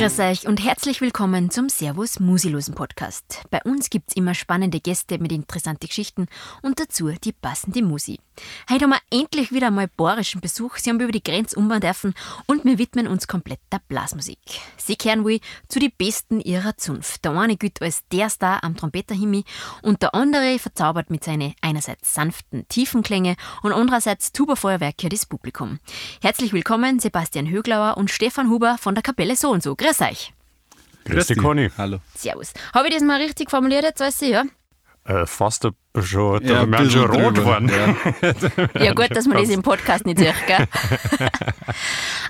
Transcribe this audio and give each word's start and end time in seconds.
Grüß 0.00 0.18
euch 0.20 0.46
und 0.46 0.64
herzlich 0.64 1.02
willkommen 1.02 1.50
zum 1.50 1.68
Servus 1.68 2.20
Musilosen 2.20 2.74
Podcast. 2.74 3.42
Bei 3.50 3.60
uns 3.64 3.90
gibt 3.90 4.08
es 4.08 4.16
immer 4.16 4.32
spannende 4.32 4.80
Gäste 4.80 5.18
mit 5.18 5.30
interessanten 5.30 5.88
Geschichten 5.88 6.26
und 6.62 6.80
dazu 6.80 7.10
die 7.22 7.32
passende 7.32 7.82
Musi. 7.82 8.18
Heute 8.70 8.84
haben 8.84 8.92
wir 8.92 9.00
endlich 9.10 9.52
wieder 9.52 9.66
einmal 9.66 9.88
bohrischen 9.88 10.40
Besuch. 10.40 10.78
Sie 10.78 10.88
haben 10.88 11.00
über 11.00 11.12
die 11.12 11.22
Grenze 11.22 11.54
umbauen 11.54 11.82
dürfen 11.82 12.14
und 12.46 12.64
wir 12.64 12.78
widmen 12.78 13.08
uns 13.08 13.28
komplett 13.28 13.60
der 13.70 13.82
Blasmusik. 13.86 14.38
Sie 14.78 14.96
kehren 14.96 15.22
wohl 15.22 15.38
zu 15.68 15.78
den 15.78 15.92
Besten 15.98 16.40
ihrer 16.40 16.78
Zunft. 16.78 17.22
Der 17.26 17.32
eine 17.32 17.58
gilt 17.58 17.82
als 17.82 18.02
der 18.10 18.30
Star 18.30 18.64
am 18.64 18.78
Trompeterhimmel 18.78 19.42
und 19.82 20.00
der 20.00 20.14
andere 20.14 20.58
verzaubert 20.58 21.10
mit 21.10 21.24
seinen 21.24 21.52
einerseits 21.60 22.14
sanften, 22.14 22.66
tiefen 22.68 23.02
Klänge 23.02 23.36
und 23.62 23.74
andererseits 23.74 24.32
Tuba-Feuerwerke 24.32 25.10
das 25.10 25.26
Publikum. 25.26 25.78
Herzlich 26.22 26.54
willkommen 26.54 27.00
Sebastian 27.00 27.50
Höglauer 27.50 27.98
und 27.98 28.10
Stefan 28.10 28.48
Huber 28.48 28.78
von 28.78 28.94
der 28.94 29.02
Kapelle 29.02 29.36
So 29.36 29.50
und 29.50 29.62
So. 29.62 29.76
Grüß 29.76 29.89
euch. 30.00 30.32
Grüß 31.06 31.26
dich, 31.26 31.38
Conny. 31.38 31.70
Hallo. 31.76 31.98
Servus. 32.14 32.52
Habe 32.74 32.88
ich 32.88 32.94
das 32.94 33.02
mal 33.02 33.20
richtig 33.20 33.50
formuliert 33.50 33.82
jetzt, 33.84 34.00
weißt 34.00 34.22
du, 34.22 34.26
ja? 34.26 34.44
Äh, 35.04 35.26
fast 35.26 35.66
schon, 36.02 36.44
Ja, 36.44 36.48
da 36.54 36.62
ein 36.62 36.70
wir 36.70 36.78
sind 36.78 36.92
schon 36.92 37.10
bisschen 37.10 37.24
rot 37.24 37.34
geworden. 37.34 37.70
ja. 38.76 38.84
Ja, 38.84 38.92
gut, 38.92 39.16
dass 39.16 39.26
man 39.26 39.38
das 39.38 39.48
im 39.48 39.62
Podcast 39.62 40.04
nicht 40.04 40.18
sieht, 40.18 40.34
gell? 40.46 40.68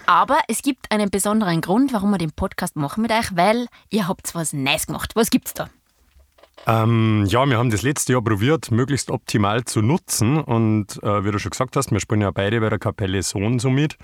Aber 0.07 0.39
es 0.49 0.63
gibt 0.63 0.91
einen 0.91 1.11
besonderen 1.11 1.61
Grund, 1.61 1.93
warum 1.93 2.11
wir 2.11 2.19
den 2.19 2.33
Podcast 2.33 2.77
machen 2.77 3.03
mit 3.03 3.11
euch, 3.13 3.35
weil 3.37 3.67
ihr 3.91 4.09
habt 4.09 4.35
was 4.35 4.53
Neues 4.53 4.87
gemacht. 4.87 5.13
Was 5.15 5.31
gibt's 5.31 5.53
da? 5.53 5.69
Ähm, 6.67 7.25
ja, 7.27 7.45
wir 7.47 7.59
haben 7.59 7.71
das 7.71 7.83
letzte 7.83 8.13
Jahr 8.13 8.23
probiert, 8.23 8.71
möglichst 8.71 9.11
optimal 9.11 9.65
zu 9.65 9.81
nutzen. 9.83 10.39
Und 10.41 11.03
äh, 11.03 11.25
wie 11.25 11.31
du 11.33 11.39
schon 11.39 11.51
gesagt 11.51 11.77
hast, 11.77 11.91
wir 11.91 12.01
spielen 12.01 12.21
ja 12.21 12.31
beide 12.31 12.61
bei 12.61 12.69
der 12.69 12.79
Kapelle 12.79 13.23
Sohn 13.23 13.59
so 13.59 13.71
mit 13.71 13.97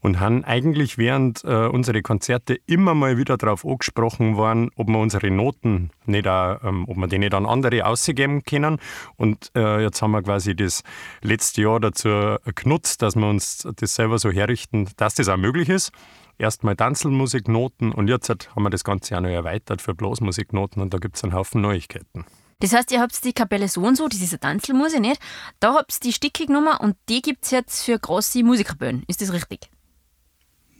und 0.00 0.20
haben 0.20 0.44
eigentlich 0.44 0.98
während 0.98 1.44
äh, 1.44 1.66
unserer 1.66 2.02
Konzerte 2.02 2.58
immer 2.66 2.94
mal 2.94 3.16
wieder 3.16 3.36
darauf 3.36 3.64
angesprochen 3.64 4.36
worden, 4.36 4.70
ob 4.76 4.88
wir 4.88 4.98
unsere 4.98 5.30
Noten 5.30 5.90
nicht 6.06 6.26
auch, 6.26 6.62
ähm, 6.62 6.84
ob 6.88 6.96
wir 6.96 7.08
die 7.08 7.18
nicht 7.18 7.34
an 7.34 7.46
andere 7.46 7.86
ausgeben 7.86 8.42
können. 8.42 8.78
Und 9.16 9.50
äh, 9.54 9.82
jetzt 9.82 10.00
haben 10.02 10.12
wir 10.12 10.22
quasi 10.22 10.54
das 10.54 10.82
letzte 11.22 11.62
Jahr 11.62 11.80
dazu 11.80 12.36
genutzt, 12.54 13.02
dass 13.02 13.16
wir 13.16 13.28
uns 13.28 13.66
das 13.76 13.94
selber 13.94 14.18
so 14.18 14.30
herrichten, 14.30 14.88
dass 14.96 15.14
das 15.14 15.28
auch 15.28 15.36
möglich 15.36 15.68
ist. 15.68 15.92
Erstmal 16.38 16.76
Tanzelmusiknoten 16.76 17.90
und 17.90 18.08
jetzt 18.08 18.30
haben 18.30 18.62
wir 18.62 18.70
das 18.70 18.84
Ganze 18.84 19.16
auch 19.16 19.20
noch 19.20 19.28
erweitert 19.28 19.82
für 19.82 19.94
Blasmusiknoten 19.94 20.80
und 20.80 20.94
da 20.94 20.98
gibt 20.98 21.16
es 21.16 21.24
einen 21.24 21.32
Haufen 21.32 21.60
Neuigkeiten. 21.60 22.24
Das 22.60 22.72
heißt, 22.72 22.90
ihr 22.92 23.00
habt 23.00 23.24
die 23.24 23.32
Kapelle 23.32 23.68
so 23.68 23.82
und 23.82 23.96
so, 23.96 24.08
das 24.08 24.20
ist 24.20 24.32
eine 24.32 24.40
Tanzelmusik, 24.40 25.00
nicht? 25.00 25.20
Da 25.60 25.74
habt 25.74 25.92
ihr 25.92 26.00
die 26.08 26.12
Stücke 26.12 26.46
genommen 26.46 26.76
und 26.78 26.96
die 27.08 27.22
gibt's 27.22 27.50
jetzt 27.50 27.84
für 27.84 27.98
große 27.98 28.42
Musikerbühnen. 28.42 29.04
Ist 29.06 29.20
das 29.22 29.32
richtig? 29.32 29.68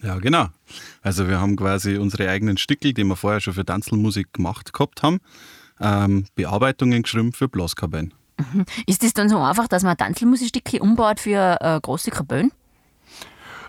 Ja, 0.02 0.18
genau. 0.18 0.46
Also 1.02 1.28
wir 1.28 1.40
haben 1.40 1.56
quasi 1.56 1.96
unsere 1.96 2.28
eigenen 2.30 2.56
Stickel, 2.56 2.92
die 2.92 3.04
wir 3.04 3.16
vorher 3.16 3.40
schon 3.40 3.54
für 3.54 3.64
Tanzelmusik 3.64 4.32
gemacht 4.32 4.72
gehabt 4.72 5.02
haben, 5.02 5.20
ähm, 5.80 6.26
Bearbeitungen 6.34 7.02
geschrieben 7.02 7.32
für 7.32 7.48
Blaskapellen. 7.48 8.14
Ist 8.86 9.02
das 9.02 9.14
dann 9.14 9.28
so 9.28 9.38
einfach, 9.38 9.66
dass 9.66 9.82
man 9.82 9.96
Tanzelmusikstücke 9.96 10.80
umbaut 10.80 11.18
für 11.20 11.58
äh, 11.60 11.80
große 11.80 12.10
Kapellen? 12.10 12.52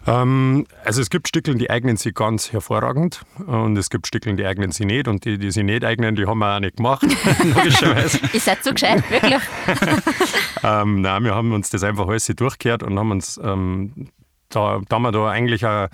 Ähm, 0.08 0.66
also 0.86 1.02
es 1.02 1.10
gibt 1.10 1.28
Stückeln, 1.28 1.58
die 1.58 1.70
eignen 1.70 1.98
sich 1.98 2.14
ganz 2.14 2.52
hervorragend 2.52 3.22
und 3.46 3.78
es 3.78 3.90
gibt 3.90 4.08
Stückeln, 4.08 4.38
die 4.38 4.46
eignen 4.46 4.72
sich 4.72 4.86
nicht 4.86 5.08
und 5.08 5.26
die, 5.26 5.38
die 5.38 5.52
sich 5.52 5.64
nicht 5.64 5.84
eignen, 5.84 6.16
die 6.16 6.26
haben 6.26 6.40
wir 6.40 6.56
auch 6.56 6.60
nicht 6.60 6.78
gemacht, 6.78 7.04
logischerweise. 7.44 8.20
Ihr 8.34 8.40
seid 8.40 8.64
so 8.64 8.72
gescheit, 8.72 9.04
wirklich. 9.10 9.42
ähm, 10.64 11.02
nein, 11.02 11.24
wir 11.24 11.36
haben 11.36 11.52
uns 11.52 11.70
das 11.70 11.84
einfach 11.84 12.08
alles 12.08 12.26
durchgehört 12.28 12.84
und 12.84 12.98
haben 12.98 13.12
uns 13.12 13.40
ähm, 13.44 14.10
da, 14.50 14.82
da 14.88 15.00
wir 15.00 15.12
da 15.12 15.30
eigentlich 15.30 15.66
einen 15.66 15.90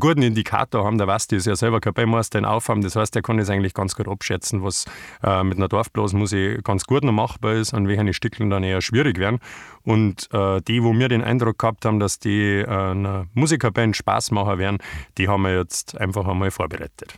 guten 0.00 0.22
Indikator 0.22 0.84
haben, 0.84 0.98
der 0.98 1.06
Basti 1.06 1.36
ist 1.36 1.46
ja 1.46 1.56
selber 1.56 1.80
Kapellmeister 1.80 2.38
in 2.38 2.44
Aufhaben, 2.44 2.82
das 2.82 2.96
heißt, 2.96 3.14
der 3.14 3.22
kann 3.22 3.38
das 3.38 3.50
eigentlich 3.50 3.74
ganz 3.74 3.94
gut 3.94 4.08
abschätzen, 4.08 4.62
was 4.62 4.84
äh, 5.22 5.42
mit 5.44 5.58
einer 5.58 5.68
Dorfblasmusik 5.68 6.64
ganz 6.64 6.84
gut 6.84 7.04
noch 7.04 7.12
machbar 7.12 7.54
ist 7.54 7.72
und 7.72 7.88
welche 7.88 8.14
Stückeln 8.14 8.50
dann 8.50 8.64
eher 8.64 8.80
schwierig 8.80 9.18
werden. 9.18 9.38
Und 9.84 10.28
äh, 10.32 10.60
die, 10.62 10.82
wo 10.82 10.92
wir 10.92 11.08
den 11.08 11.22
Eindruck 11.22 11.58
gehabt 11.58 11.84
haben, 11.84 12.00
dass 12.00 12.18
die 12.18 12.58
äh, 12.58 12.66
einer 12.66 13.26
Musikerband 13.34 13.96
Spaß 13.96 14.30
machen 14.30 14.58
werden, 14.58 14.78
die 15.16 15.28
haben 15.28 15.42
wir 15.42 15.56
jetzt 15.56 15.98
einfach 15.98 16.26
einmal 16.26 16.50
vorbereitet. 16.50 17.14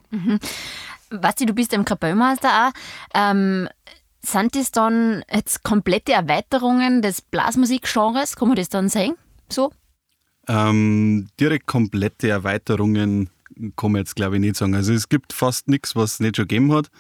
Basti, 1.11 1.47
du 1.47 1.55
bist 1.55 1.72
im 1.72 1.84
Kapellmeister 1.84 2.69
auch. 2.69 2.72
Ähm, 3.15 3.69
sind 4.22 4.55
das 4.55 4.71
dann 4.71 5.25
jetzt 5.33 5.62
komplette 5.62 6.12
Erweiterungen 6.12 7.03
des 7.03 7.22
Blasmusikgenres? 7.22 8.37
Kann 8.37 8.49
man 8.49 8.57
das 8.57 8.69
dann 8.69 8.89
sehen? 8.89 9.17
So? 9.49 9.72
Ähm, 10.50 11.28
direkt 11.38 11.66
komplette 11.66 12.28
Erweiterungen 12.28 13.31
kann 13.77 13.93
man 13.93 14.00
jetzt 14.00 14.16
glaube 14.16 14.34
ich 14.37 14.41
nicht 14.41 14.56
sagen. 14.56 14.75
Also 14.75 14.93
es 14.93 15.09
gibt 15.09 15.33
fast 15.33 15.69
nichts, 15.69 15.94
was 15.94 16.15
es 16.15 16.21
nicht 16.21 16.37
schon 16.37 16.49
gegeben 16.49 16.72
hat. 16.72 16.91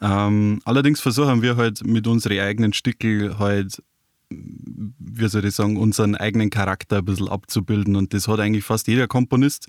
Ähm, 0.00 0.60
allerdings 0.64 1.00
versuchen 1.00 1.42
wir 1.42 1.56
halt 1.56 1.86
mit 1.86 2.06
unseren 2.06 2.38
eigenen 2.38 2.72
Stickel 2.72 3.38
halt, 3.38 3.82
wie 4.30 5.28
soll 5.28 5.44
ich 5.44 5.54
sagen, 5.54 5.76
unseren 5.76 6.14
eigenen 6.14 6.48
Charakter 6.48 6.98
ein 6.98 7.04
bisschen 7.04 7.28
abzubilden 7.28 7.94
und 7.94 8.14
das 8.14 8.26
hat 8.26 8.40
eigentlich 8.40 8.64
fast 8.64 8.88
jeder 8.88 9.06
Komponist. 9.06 9.68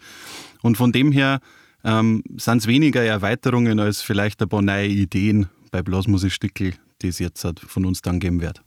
Und 0.62 0.78
von 0.78 0.94
dem 0.94 1.12
her 1.12 1.42
ähm, 1.84 2.24
sind 2.38 2.60
es 2.60 2.68
weniger 2.68 3.04
Erweiterungen 3.04 3.82
als 3.82 4.02
vielleicht 4.02 4.42
ein 4.42 4.50
paar 4.50 4.62
neue 4.62 4.88
Ideen 4.88 5.50
bei 5.72 5.84
Blasmusikstickel, 5.84 6.74
die 7.06 7.10
es 7.10 7.20
jetzt 7.20 7.46
von 7.68 7.86
uns 7.86 8.02
dann 8.02 8.20
geben 8.20 8.42
wird. 8.42 8.62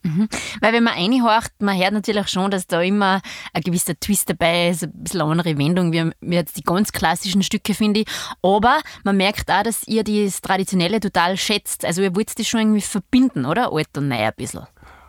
Weil 0.60 0.72
wenn 0.72 0.84
man 0.84 0.94
reinhorcht, 0.94 1.52
man 1.60 1.76
hört 1.76 1.92
natürlich 1.92 2.28
schon, 2.28 2.50
dass 2.50 2.66
da 2.66 2.80
immer 2.80 3.20
ein 3.52 3.62
gewisser 3.62 3.98
Twist 3.98 4.30
dabei 4.30 4.70
ist, 4.70 4.84
ein 4.84 4.92
bisschen 4.94 5.20
eine 5.20 5.30
andere 5.30 5.58
Wendung, 5.58 5.92
wie, 5.92 6.10
wie 6.20 6.34
jetzt 6.34 6.56
die 6.56 6.62
ganz 6.62 6.92
klassischen 6.92 7.42
Stücke, 7.42 7.74
finde 7.74 8.00
ich. 8.00 8.06
Aber 8.42 8.80
man 9.04 9.16
merkt 9.16 9.50
auch, 9.50 9.62
dass 9.62 9.86
ihr 9.86 10.04
das 10.04 10.40
Traditionelle 10.40 11.00
total 11.00 11.36
schätzt. 11.36 11.84
Also 11.84 12.02
ihr 12.02 12.14
wollt 12.14 12.38
das 12.38 12.46
schon 12.46 12.60
irgendwie 12.60 12.80
verbinden, 12.80 13.44
oder? 13.44 13.72
Alt 13.72 13.96
und 13.96 14.08
neu 14.08 14.16
ein 14.16 14.32
bisschen. 14.36 14.66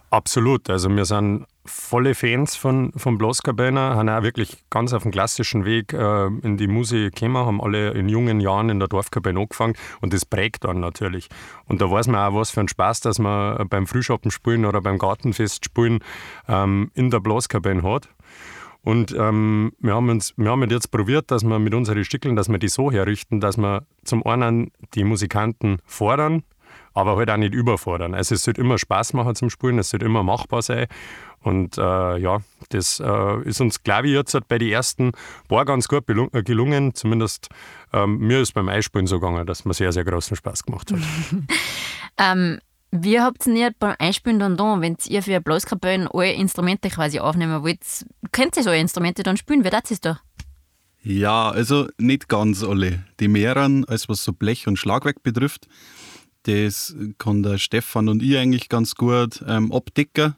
Absolut. 0.10 0.70
Also 0.70 0.90
wir 0.90 1.06
sind 1.06 1.46
volle 1.66 2.16
Fans 2.16 2.56
von, 2.56 2.92
von 2.96 3.18
Blaskapellen, 3.18 3.78
haben 3.78 4.10
auch 4.10 4.24
wirklich 4.24 4.64
ganz 4.70 4.94
auf 4.94 5.04
dem 5.04 5.12
klassischen 5.12 5.66
Weg 5.66 5.94
äh, 5.94 6.28
in 6.28 6.58
die 6.58 6.68
Musik 6.68 7.16
gekommen, 7.16 7.46
haben 7.46 7.62
alle 7.62 7.92
in 7.92 8.10
jungen 8.10 8.40
Jahren 8.40 8.70
in 8.70 8.80
der 8.80 8.88
Dorfkapelle 8.88 9.40
angefangen 9.40 9.76
und 10.02 10.14
das 10.14 10.26
prägt 10.26 10.64
dann 10.64 10.80
natürlich. 10.80 11.30
Und 11.66 11.82
da 11.82 11.90
weiß 11.90 12.08
man 12.08 12.16
auch, 12.16 12.40
was 12.40 12.52
für 12.52 12.62
einen 12.62 12.70
Spaß, 12.70 13.02
dass 13.02 13.20
man 13.20 13.68
beim 13.68 13.88
Frühschoppen 13.88 14.32
spielen 14.32 14.66
oder 14.66 14.82
beim 14.82 14.98
Gartenfest 14.98 15.66
spielen 15.66 16.00
ähm, 16.48 16.92
in 16.94 17.12
der 17.12 17.20
Blaskapelle 17.20 17.84
hat. 17.84 18.10
Und 18.82 19.14
ähm, 19.18 19.74
wir, 19.80 19.94
haben 19.94 20.10
uns, 20.10 20.34
wir 20.38 20.50
haben 20.50 20.68
jetzt 20.70 20.92
probiert, 20.92 21.32
dass 21.32 21.44
wir 21.44 21.60
mit 21.60 21.74
unseren 21.74 22.04
Stückeln, 22.06 22.36
dass 22.36 22.50
wir 22.50 22.60
die 22.60 22.70
so 22.70 22.92
herrichten, 22.92 23.42
dass 23.42 23.58
wir 23.58 23.86
zum 24.04 24.26
einen 24.26 24.72
die 24.96 25.04
Musikanten 25.04 25.80
fordern, 25.86 26.44
aber 27.00 27.18
halt 27.18 27.30
auch 27.30 27.38
nicht 27.38 27.54
überfordern. 27.54 28.14
Also 28.14 28.36
es 28.36 28.44
sollte 28.44 28.62
immer 28.62 28.78
Spaß 28.78 29.14
machen 29.14 29.36
zum 29.36 29.50
Spielen, 29.50 29.80
es 29.80 29.90
sollte 29.90 30.06
immer 30.06 30.24
machbar 30.24 30.62
sein. 30.62 30.88
Und 31.42 31.78
äh, 31.78 32.18
ja, 32.18 32.40
das 32.70 33.00
äh, 33.00 33.42
ist 33.44 33.62
uns, 33.62 33.84
glaube 33.84 34.08
ich, 34.08 34.14
jetzt 34.14 34.38
bei 34.48 34.58
den 34.58 34.70
ersten 34.70 35.12
paar 35.48 35.66
ganz 35.66 35.88
gut 35.88 36.04
äh, 36.10 36.44
gelungen. 36.44 36.94
Zumindest 36.94 37.50
ähm, 37.94 38.18
mir 38.20 38.42
ist 38.42 38.54
beim 38.54 38.68
Einspielen 38.68 39.08
so 39.08 39.20
gegangen, 39.20 39.46
dass 39.46 39.66
mir 39.66 39.74
sehr, 39.74 39.94
sehr 39.94 40.04
großen 40.04 40.36
Spaß 40.36 40.64
gemacht 40.64 40.92
hat. 40.92 41.00
Ähm, 42.22 42.60
wie 42.92 43.22
habt 43.22 43.48
ihr 43.48 43.54
nicht 43.54 43.80
beim 43.80 43.96
Einspielen 43.98 44.40
dann 44.40 44.58
da, 44.58 44.82
wenn 44.82 44.98
ihr 45.08 45.24
für 45.24 45.40
Blaskapellen 45.40 46.08
alle 46.08 46.34
Instrumente 46.34 46.90
quasi 46.90 47.20
aufnehmen 47.20 47.64
wollt, 47.64 47.80
könnt 48.34 48.58
ihr 48.58 48.64
so 48.64 48.72
Instrumente 48.72 49.24
dann 49.24 49.38
spielen? 49.38 49.64
Wie 49.64 49.70
das 49.70 49.92
ist 49.92 50.04
da? 50.04 50.20
Ja, 51.02 51.50
also 51.50 51.88
nicht 51.98 52.28
ganz 52.28 52.64
alle. 52.64 53.06
Die 53.20 53.30
mehreren, 53.30 53.86
als 53.86 54.10
was 54.10 54.24
so 54.24 54.34
Blech 54.34 54.68
und 54.68 54.78
Schlagwerk 54.78 55.24
betrifft, 55.24 55.68
das 56.44 56.96
kann 57.18 57.44
der 57.44 57.58
Stefan 57.58 58.10
und 58.10 58.24
ich 58.24 58.38
eigentlich 58.38 58.70
ganz 58.70 58.96
gut 58.96 59.44
ähm, 59.48 59.72
abdecken. 59.72 60.36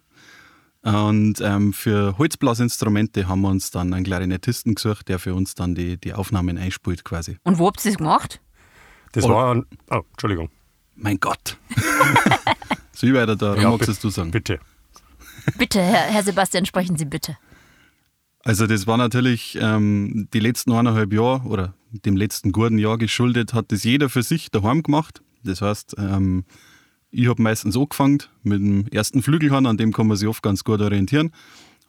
Und 0.83 1.39
ähm, 1.41 1.73
für 1.73 2.17
Holzblasinstrumente 2.17 3.27
haben 3.27 3.41
wir 3.41 3.49
uns 3.49 3.69
dann 3.69 3.93
einen 3.93 4.03
Klarinettisten 4.03 4.73
gesucht, 4.73 5.09
der 5.09 5.19
für 5.19 5.35
uns 5.35 5.53
dann 5.53 5.75
die, 5.75 5.97
die 5.97 6.13
Aufnahmen 6.13 6.57
einspielt 6.57 7.03
quasi. 7.03 7.37
Und 7.43 7.59
wo 7.59 7.67
habt 7.67 7.85
ihr 7.85 7.91
das 7.91 7.97
gemacht? 7.97 8.41
Das 9.11 9.25
Oder- 9.25 9.35
war. 9.35 9.55
Ein, 9.55 9.65
oh, 9.91 10.01
Entschuldigung. 10.11 10.49
Mein 10.95 11.19
Gott! 11.19 11.57
so 12.93 13.07
wie 13.07 13.13
weiter 13.13 13.35
da, 13.35 13.55
Ja, 13.55 13.69
magst 13.69 14.03
du 14.03 14.09
sagen. 14.09 14.31
Bitte. 14.31 14.59
Bitte, 15.57 15.81
Herr, 15.81 16.11
Herr 16.11 16.23
Sebastian, 16.23 16.65
sprechen 16.65 16.97
Sie 16.97 17.05
bitte. 17.05 17.37
Also 18.43 18.65
das 18.65 18.87
war 18.87 18.97
natürlich 18.97 19.57
ähm, 19.61 20.27
die 20.33 20.39
letzten 20.39 20.71
eineinhalb 20.71 21.13
Jahre 21.13 21.47
oder 21.47 21.73
dem 21.91 22.17
letzten 22.17 22.51
guten 22.51 22.77
Jahr 22.79 22.97
geschuldet, 22.97 23.53
hat 23.53 23.71
das 23.71 23.83
jeder 23.83 24.09
für 24.09 24.23
sich 24.23 24.49
daheim 24.49 24.81
gemacht. 24.81 25.21
Das 25.43 25.61
heißt, 25.61 25.95
ähm, 25.97 26.45
ich 27.11 27.27
habe 27.27 27.41
meistens 27.41 27.75
angefangen 27.75 28.23
mit 28.43 28.59
dem 28.59 28.87
ersten 28.87 29.21
Flügelhorn, 29.21 29.65
an 29.65 29.77
dem 29.77 29.91
kann 29.91 30.07
man 30.07 30.17
sich 30.17 30.27
oft 30.27 30.41
ganz 30.41 30.63
gut 30.63 30.81
orientieren. 30.81 31.31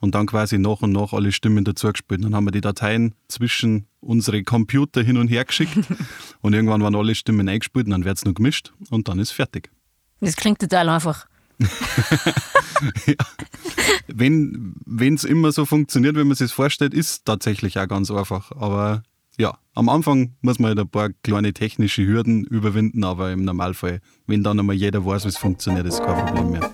Und 0.01 0.15
dann 0.15 0.25
quasi 0.25 0.57
nach 0.57 0.81
und 0.81 0.91
nach 0.91 1.13
alle 1.13 1.31
Stimmen 1.31 1.63
dazu 1.63 1.89
gespielt. 1.89 2.25
Dann 2.25 2.35
haben 2.35 2.43
wir 2.43 2.51
die 2.51 2.59
Dateien 2.59 3.15
zwischen 3.29 3.85
unsere 4.01 4.43
Computer 4.43 5.01
hin 5.01 5.15
und 5.17 5.29
her 5.29 5.45
geschickt. 5.45 5.77
und 6.41 6.53
irgendwann 6.53 6.83
waren 6.83 6.93
alle 6.95 7.15
Stimmen 7.15 7.47
eingespielt 7.47 7.85
und 7.85 7.91
dann 7.91 8.03
wird 8.03 8.17
es 8.17 8.25
noch 8.25 8.33
gemischt 8.33 8.73
und 8.89 9.07
dann 9.07 9.17
ist 9.19 9.31
fertig. 9.31 9.71
Das 10.19 10.35
klingt 10.35 10.59
total 10.59 10.89
einfach. 10.89 11.25
ja. 13.05 13.15
Wenn 14.07 14.75
es 15.15 15.23
immer 15.23 15.53
so 15.53 15.65
funktioniert, 15.65 16.17
wie 16.17 16.23
man 16.25 16.35
sich 16.35 16.51
vorstellt, 16.51 16.93
ist 16.93 17.09
es 17.09 17.23
tatsächlich 17.23 17.79
auch 17.79 17.87
ganz 17.87 18.11
einfach. 18.11 18.51
Aber 18.51 19.03
ja, 19.37 19.57
am 19.73 19.89
Anfang 19.89 20.35
muss 20.41 20.59
man 20.59 20.69
halt 20.69 20.79
ein 20.79 20.89
paar 20.89 21.09
kleine 21.23 21.53
technische 21.53 22.05
Hürden 22.05 22.43
überwinden, 22.45 23.03
aber 23.03 23.31
im 23.31 23.43
Normalfall, 23.43 24.01
wenn 24.27 24.43
dann 24.43 24.59
einmal 24.59 24.75
jeder 24.75 25.05
weiß, 25.05 25.25
wie 25.25 25.29
es 25.29 25.37
funktioniert, 25.37 25.85
ist 25.85 26.03
kein 26.03 26.25
Problem 26.25 26.51
mehr. 26.51 26.69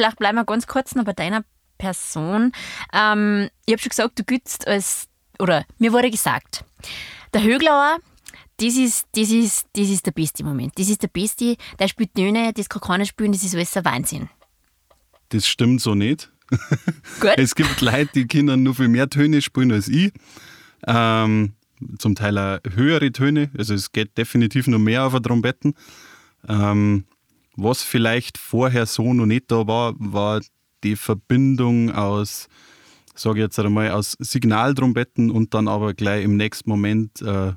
Vielleicht 0.00 0.18
bleiben 0.18 0.38
wir 0.38 0.44
ganz 0.44 0.66
kurz 0.66 0.94
noch 0.94 1.04
bei 1.04 1.12
deiner 1.12 1.44
Person. 1.76 2.52
Ähm, 2.94 3.50
ich 3.66 3.74
habe 3.74 3.82
schon 3.82 3.90
gesagt, 3.90 4.18
du 4.18 4.24
giltst 4.24 4.66
als, 4.66 5.08
oder 5.38 5.66
mir 5.78 5.92
wurde 5.92 6.10
gesagt, 6.10 6.64
der 7.34 7.42
Höglauer, 7.42 7.98
das 8.56 8.76
ist, 8.76 9.06
das, 9.12 9.30
ist, 9.30 9.66
das 9.74 9.90
ist 9.90 10.06
der 10.06 10.12
Beste 10.12 10.42
Moment. 10.42 10.78
Das 10.78 10.88
ist 10.88 11.02
der 11.02 11.08
Beste, 11.08 11.56
der 11.78 11.88
spielt 11.88 12.14
Töne, 12.14 12.52
das 12.54 12.70
kann 12.70 12.80
keiner 12.80 13.04
spielen, 13.04 13.32
das 13.32 13.42
ist 13.42 13.54
alles 13.54 13.76
ein 13.76 13.84
Wahnsinn. 13.84 14.30
Das 15.28 15.46
stimmt 15.46 15.82
so 15.82 15.94
nicht. 15.94 16.30
Gut. 17.20 17.34
es 17.36 17.54
gibt 17.54 17.82
Leute, 17.82 18.10
die 18.14 18.26
können 18.26 18.62
nur 18.62 18.74
viel 18.74 18.88
mehr 18.88 19.10
Töne 19.10 19.42
spielen 19.42 19.70
als 19.70 19.88
ich. 19.88 20.12
Ähm, 20.86 21.52
zum 21.98 22.14
Teil 22.14 22.38
auch 22.38 22.58
höhere 22.74 23.12
Töne, 23.12 23.50
also 23.56 23.74
es 23.74 23.92
geht 23.92 24.16
definitiv 24.16 24.66
noch 24.66 24.78
mehr 24.78 25.04
auf 25.04 25.12
Trompeten. 25.20 25.74
Ähm, 26.48 27.04
was 27.62 27.82
vielleicht 27.82 28.38
vorher 28.38 28.86
so 28.86 29.12
noch 29.14 29.26
nicht 29.26 29.50
da 29.50 29.66
war, 29.66 29.94
war 29.98 30.40
die 30.82 30.96
Verbindung 30.96 31.92
aus, 31.92 32.48
sage 33.14 33.40
ich 33.40 33.44
jetzt 33.44 33.58
einmal, 33.58 33.90
aus 33.90 34.16
Signaltrompeten 34.18 35.30
und 35.30 35.54
dann 35.54 35.68
aber 35.68 35.94
gleich 35.94 36.24
im 36.24 36.36
nächsten 36.36 36.70
Moment 36.70 37.20
äh, 37.22 37.52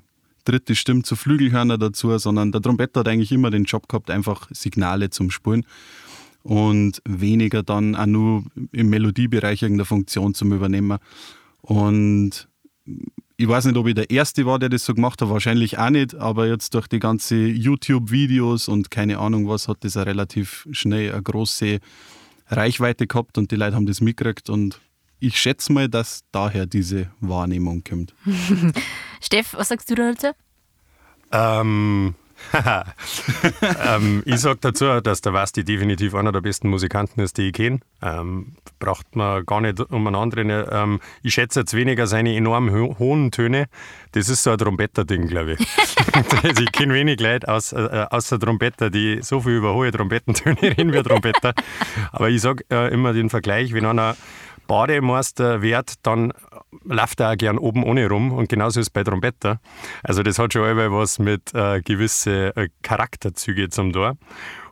dritte 0.45 0.75
Stimme 0.75 1.03
zu 1.03 1.15
Flügelhörner 1.15 1.77
dazu, 1.77 2.17
sondern 2.17 2.51
der 2.51 2.61
Trompeter 2.61 3.01
hat 3.01 3.07
eigentlich 3.07 3.31
immer 3.31 3.49
den 3.49 3.63
Job 3.63 3.87
gehabt, 3.87 4.09
einfach 4.09 4.49
Signale 4.51 5.09
zum 5.09 5.31
Spulen 5.31 5.65
und 6.43 7.01
weniger 7.05 7.63
dann 7.63 7.95
auch 7.95 8.05
nur 8.05 8.43
im 8.71 8.89
Melodiebereich 8.89 9.61
irgendeine 9.61 9.85
Funktion 9.85 10.33
zum 10.33 10.51
Übernehmen. 10.51 10.99
Und 11.61 12.49
ich 13.37 13.47
weiß 13.47 13.65
nicht, 13.65 13.77
ob 13.77 13.87
ich 13.87 13.95
der 13.95 14.09
Erste 14.09 14.45
war, 14.45 14.59
der 14.59 14.69
das 14.69 14.85
so 14.85 14.93
gemacht 14.93 15.21
hat, 15.21 15.29
wahrscheinlich 15.29 15.77
auch 15.77 15.89
nicht, 15.89 16.15
aber 16.15 16.47
jetzt 16.47 16.73
durch 16.73 16.87
die 16.87 16.99
ganze 16.99 17.35
YouTube-Videos 17.35 18.67
und 18.67 18.91
keine 18.91 19.17
Ahnung 19.17 19.47
was, 19.47 19.67
hat 19.67 19.77
das 19.81 19.97
relativ 19.97 20.67
schnell 20.71 21.11
eine 21.11 21.23
große 21.23 21.79
Reichweite 22.47 23.07
gehabt 23.07 23.37
und 23.37 23.51
die 23.51 23.55
Leute 23.55 23.75
haben 23.75 23.85
das 23.85 24.01
mitgekriegt 24.01 24.49
und 24.49 24.79
ich 25.19 25.39
schätze 25.39 25.71
mal, 25.71 25.87
dass 25.87 26.23
daher 26.31 26.65
diese 26.65 27.09
Wahrnehmung 27.21 27.83
kommt. 27.83 28.13
Steff, 29.21 29.53
was 29.53 29.69
sagst 29.69 29.89
du 29.89 29.95
dazu? 29.95 30.27
Ähm, 31.31 32.13
ähm, 33.87 34.23
ich 34.25 34.39
sage 34.39 34.59
dazu, 34.61 35.01
dass 35.01 35.21
der 35.21 35.31
Basti 35.31 35.63
definitiv 35.63 36.15
einer 36.15 36.31
der 36.31 36.41
besten 36.41 36.69
Musikanten 36.69 37.21
ist, 37.21 37.37
die 37.37 37.47
ich 37.47 37.53
kenne. 37.53 37.79
Ähm, 38.01 38.55
braucht 38.79 39.15
man 39.15 39.45
gar 39.45 39.61
nicht 39.61 39.79
um 39.79 40.07
einen 40.07 40.15
anderen. 40.15 40.49
Ähm, 40.49 40.99
ich 41.21 41.33
schätze 41.33 41.61
jetzt 41.61 41.73
weniger 41.73 42.07
seine 42.07 42.35
enorm 42.35 42.71
ho 42.71 42.95
hohen 42.99 43.31
Töne. 43.31 43.67
Das 44.11 44.29
ist 44.29 44.43
so 44.43 44.51
ein 44.51 44.57
Trompeter-Ding, 44.57 45.27
glaube 45.27 45.53
ich. 45.53 45.67
also 46.43 46.63
ich 46.63 46.71
kenne 46.71 46.93
wenig 46.93 47.19
Leute 47.19 47.47
aus, 47.47 47.73
äh, 47.73 48.05
außer 48.09 48.39
Trompeter, 48.39 48.89
die 48.89 49.19
so 49.21 49.41
viel 49.41 49.53
über 49.53 49.73
hohe 49.73 49.91
Trompetentöne 49.91 50.61
reden 50.61 50.93
wie 50.93 51.01
Trompeter. 51.01 51.53
Aber 52.11 52.29
ich 52.29 52.41
sage 52.41 52.65
äh, 52.69 52.93
immer 52.93 53.13
den 53.13 53.29
Vergleich, 53.29 53.73
wenn 53.73 53.85
einer 53.85 54.15
Bademeister 54.67 55.61
wird, 55.61 55.93
dann 56.03 56.33
läuft 56.83 57.19
er 57.19 57.31
auch 57.31 57.37
gern 57.37 57.57
oben 57.57 57.83
ohne 57.83 58.07
rum 58.07 58.31
und 58.31 58.49
genauso 58.49 58.79
ist 58.79 58.87
es 58.87 58.89
bei 58.89 59.03
Trompeter. 59.03 59.59
Also 60.03 60.23
das 60.23 60.39
hat 60.39 60.53
schon 60.53 60.69
immer 60.69 60.91
was 60.91 61.19
mit 61.19 61.53
äh, 61.53 61.81
gewissen 61.81 62.51
äh, 62.55 62.69
Charakterzüge 62.81 63.69
zum 63.69 63.93
Tor. 63.93 64.17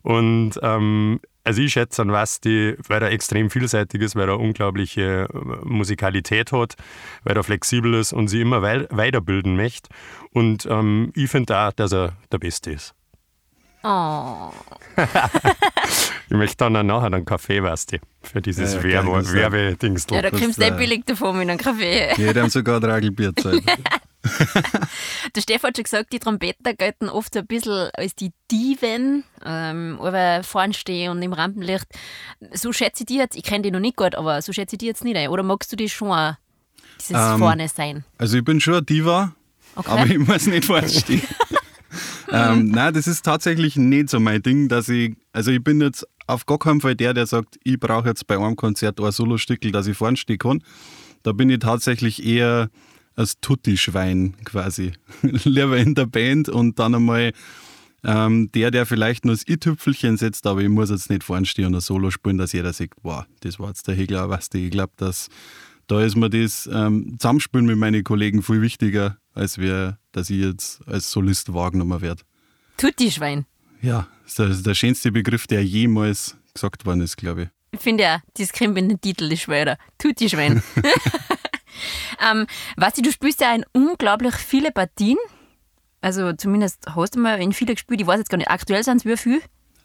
Und 0.01 0.60
ähm, 0.62 1.19
also 1.43 1.62
ich 1.62 1.74
schätze 1.74 2.01
an 2.01 2.10
Basti, 2.10 2.75
weil 2.88 3.01
er 3.01 3.12
extrem 3.12 3.50
vielseitig 3.50 4.01
ist, 4.01 4.15
weil 4.15 4.29
er 4.29 4.39
unglaubliche 4.39 5.27
äh, 5.31 5.65
Musikalität 5.65 6.51
hat, 6.51 6.75
weil 7.24 7.36
er 7.36 7.43
flexibel 7.43 7.93
ist 7.95 8.13
und 8.13 8.27
sich 8.27 8.41
immer 8.41 8.62
wei 8.62 8.88
weiterbilden 8.89 9.55
möchte. 9.55 9.89
Und 10.31 10.67
ähm, 10.69 11.12
ich 11.15 11.29
finde 11.29 11.57
auch, 11.57 11.71
dass 11.71 11.93
er 11.93 12.13
der 12.31 12.38
Beste 12.38 12.71
ist. 12.71 12.93
Oh. 13.83 14.51
Ich 16.29 16.38
möchte 16.38 16.57
dann 16.57 16.75
auch 16.77 16.83
nachher 16.83 17.07
einen 17.07 17.25
Kaffee, 17.25 17.61
weißt 17.63 17.93
du, 17.93 17.97
für 18.21 18.41
dieses 18.41 18.73
Ja, 18.83 19.01
das- 19.03 19.33
Werbedingstel. 19.33 20.15
Ja, 20.15 20.21
da 20.21 20.29
kommst 20.29 20.57
du 20.57 20.63
nicht 20.63 20.77
billig 20.77 21.05
davon 21.05 21.38
mit 21.38 21.50
einem 21.50 21.57
Kaffee. 21.57 22.09
Ja, 22.21 22.33
die 22.33 22.39
haben 22.39 22.50
sogar 22.50 22.77
ein 22.77 22.83
Ragelbier 22.89 23.35
Zeit. 23.35 23.61
Der 25.35 25.41
Stefan 25.41 25.69
hat 25.69 25.77
schon 25.77 25.83
gesagt, 25.83 26.13
die 26.13 26.19
Trompeter 26.19 26.75
gelten 26.75 27.09
oft 27.09 27.33
so 27.33 27.39
ein 27.39 27.47
bisschen 27.47 27.89
als 27.95 28.13
die 28.15 28.31
Diven, 28.51 29.23
ähm, 29.43 29.97
aber 30.00 30.43
vorn 30.43 30.73
stehen 30.73 31.09
und 31.11 31.21
im 31.23 31.33
Rampenlicht. 31.33 31.88
So 32.53 32.71
schätze 32.71 33.01
ich 33.01 33.07
die 33.07 33.17
jetzt, 33.17 33.35
ich 33.35 33.41
kenne 33.43 33.63
die 33.63 33.71
noch 33.71 33.79
nicht 33.79 33.97
gut, 33.97 34.13
aber 34.13 34.41
so 34.43 34.53
schätze 34.53 34.75
ich 34.75 34.79
die 34.79 34.85
jetzt 34.85 35.03
nicht 35.03 35.17
ein. 35.17 35.29
Oder 35.29 35.41
magst 35.41 35.71
du 35.71 35.75
die 35.75 35.89
schon, 35.89 36.38
dieses 37.00 37.17
Ähm, 37.33 37.39
vorne 37.39 37.67
sein? 37.67 38.05
Also 38.19 38.38
ich 38.38 38.43
bin 38.43 38.61
schon 38.61 38.75
ein 38.75 38.85
Diva, 38.85 39.33
Okay. 39.75 39.89
aber 39.89 40.05
ich 40.05 40.19
muss 40.19 40.45
nicht 40.45 40.65
vorstehen. 40.65 41.23
Ähm, 42.31 42.69
nein, 42.69 42.93
das 42.93 43.07
ist 43.07 43.23
tatsächlich 43.23 43.75
nicht 43.75 44.09
so 44.09 44.19
mein 44.19 44.41
Ding, 44.41 44.67
dass 44.67 44.89
ich, 44.89 45.15
also 45.33 45.51
ich 45.51 45.63
bin 45.63 45.81
jetzt 45.81 46.07
auf 46.27 46.45
gar 46.45 46.59
keinen 46.59 46.81
Fall 46.81 46.95
der, 46.95 47.13
der 47.13 47.25
sagt, 47.25 47.59
ich 47.63 47.79
brauche 47.79 48.07
jetzt 48.07 48.27
bei 48.27 48.38
einem 48.38 48.55
Konzert 48.55 49.00
ein 49.00 49.11
Solostückel, 49.11 49.71
dass 49.71 49.88
ich 49.88 49.97
vorne 49.97 50.17
stehen 50.17 50.38
kann. 50.38 50.63
Da 51.23 51.33
bin 51.33 51.50
ich 51.50 51.59
tatsächlich 51.59 52.25
eher 52.25 52.69
als 53.15 53.39
Tutti-Schwein 53.41 54.35
quasi. 54.45 54.93
Lieber 55.21 55.77
in 55.77 55.95
der 55.95 56.05
Band 56.05 56.50
und 56.50 56.79
dann 56.79 56.95
einmal 56.95 57.33
ähm, 58.03 58.51
der, 58.53 58.71
der 58.71 58.85
vielleicht 58.85 59.25
nur 59.25 59.35
das 59.35 59.47
i-Tüpfelchen 59.47 60.17
setzt, 60.17 60.47
aber 60.47 60.61
ich 60.61 60.69
muss 60.69 60.89
jetzt 60.89 61.09
nicht 61.09 61.23
vorne 61.23 61.45
stehen 61.45 61.67
und 61.67 61.75
ein 61.75 61.81
Solo 61.81 62.09
spielen, 62.09 62.38
dass 62.38 62.53
jeder 62.53 62.73
sagt, 62.73 62.95
wow, 63.03 63.25
das 63.41 63.59
war 63.59 63.67
jetzt 63.67 63.88
der 63.88 63.95
Hegler, 63.95 64.27
du, 64.27 64.57
ich 64.57 64.71
glaube, 64.71 64.93
dass 64.97 65.29
da 65.91 66.01
ist 66.01 66.15
mir 66.15 66.29
das 66.29 66.69
ähm, 66.71 67.17
Zusammenspielen 67.19 67.65
mit 67.65 67.75
meinen 67.75 68.05
Kollegen 68.05 68.41
viel 68.41 68.62
wichtiger, 68.62 69.17
als 69.33 69.57
wir, 69.57 69.98
dass 70.13 70.29
ich 70.29 70.39
jetzt 70.39 70.88
als 70.88 71.12
Solist 71.12 71.53
wahrgenommen 71.53 72.00
werde. 72.00 72.21
Tutti-Schwein. 72.77 73.45
Ja, 73.81 74.07
das 74.24 74.31
ist 74.31 74.39
der, 74.39 74.48
das 74.48 74.57
ist 74.57 74.65
der 74.67 74.74
schönste 74.74 75.12
Begriff, 75.12 75.48
der 75.48 75.65
jemals 75.65 76.38
gesagt 76.53 76.86
worden 76.86 77.01
ist, 77.01 77.17
glaube 77.17 77.43
ich. 77.43 77.50
Ich 77.71 77.81
finde 77.81 78.03
ja, 78.03 78.21
das 78.38 78.53
kriegt 78.53 78.77
in 78.77 78.88
den 78.88 79.01
Titel, 79.01 79.27
das 79.27 79.41
Schweiner. 79.41 79.77
Tutti-Schwein. 79.98 80.63
ähm, 82.31 82.48
weißt 82.77 82.98
du, 82.98 83.01
du 83.01 83.12
spielst 83.12 83.41
ja 83.41 83.53
in 83.53 83.65
unglaublich 83.74 84.36
viele 84.36 84.71
Partien. 84.71 85.17
Also 86.00 86.31
zumindest 86.31 86.86
hast 86.95 87.15
du 87.15 87.19
mal 87.19 87.41
in 87.41 87.51
viele 87.51 87.74
gespielt. 87.74 88.00
Ich 88.00 88.07
weiß 88.07 88.19
jetzt 88.19 88.29
gar 88.29 88.38
nicht, 88.38 88.50
aktuell 88.50 88.83
sind 88.83 88.98
es 88.98 89.05
wie 89.05 89.17
viel? 89.17 89.41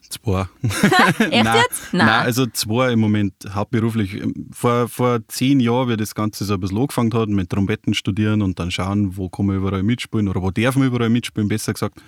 Zwei. 0.09 0.47
Echt 0.63 1.45
Nein, 1.45 1.57
jetzt? 1.57 1.93
Nein. 1.93 2.09
also 2.09 2.47
zwei 2.47 2.93
im 2.93 3.01
Moment 3.01 3.35
hauptberuflich. 3.53 4.23
Vor, 4.53 4.89
vor 4.89 5.21
zehn 5.29 5.61
Jahren, 5.61 5.89
wie 5.89 5.97
das 5.97 6.15
Ganze 6.15 6.45
so 6.45 6.55
ein 6.55 6.61
bisschen 6.61 6.79
angefangen 6.79 7.13
hat, 7.15 7.29
mit 7.29 7.51
Trompeten 7.51 7.95
studieren 7.95 8.43
und 8.43 8.59
dann 8.59 8.71
schauen, 8.71 9.17
wo 9.17 9.29
kann 9.29 9.47
man 9.47 9.57
überall 9.57 9.83
mitspielen 9.83 10.29
oder 10.29 10.43
wo 10.43 10.51
darf 10.51 10.77
man 10.77 10.87
überall 10.87 11.09
mitspielen, 11.09 11.49
besser 11.49 11.73
gesagt. 11.73 12.01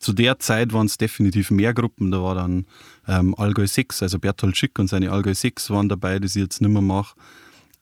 Zu 0.00 0.12
der 0.12 0.38
Zeit 0.38 0.72
waren 0.72 0.86
es 0.86 0.96
definitiv 0.96 1.50
mehr 1.50 1.74
Gruppen. 1.74 2.10
Da 2.10 2.22
war 2.22 2.34
dann 2.34 2.66
ähm, 3.06 3.34
Allgäu 3.36 3.66
6, 3.66 4.02
also 4.02 4.18
Berthold 4.18 4.56
Schick 4.56 4.78
und 4.78 4.88
seine 4.88 5.10
Allgäu 5.10 5.34
6 5.34 5.70
waren 5.70 5.88
dabei, 5.88 6.18
die 6.18 6.26
ich 6.26 6.34
jetzt 6.34 6.60
nicht 6.60 6.70
mehr 6.70 6.82
mache. 6.82 7.16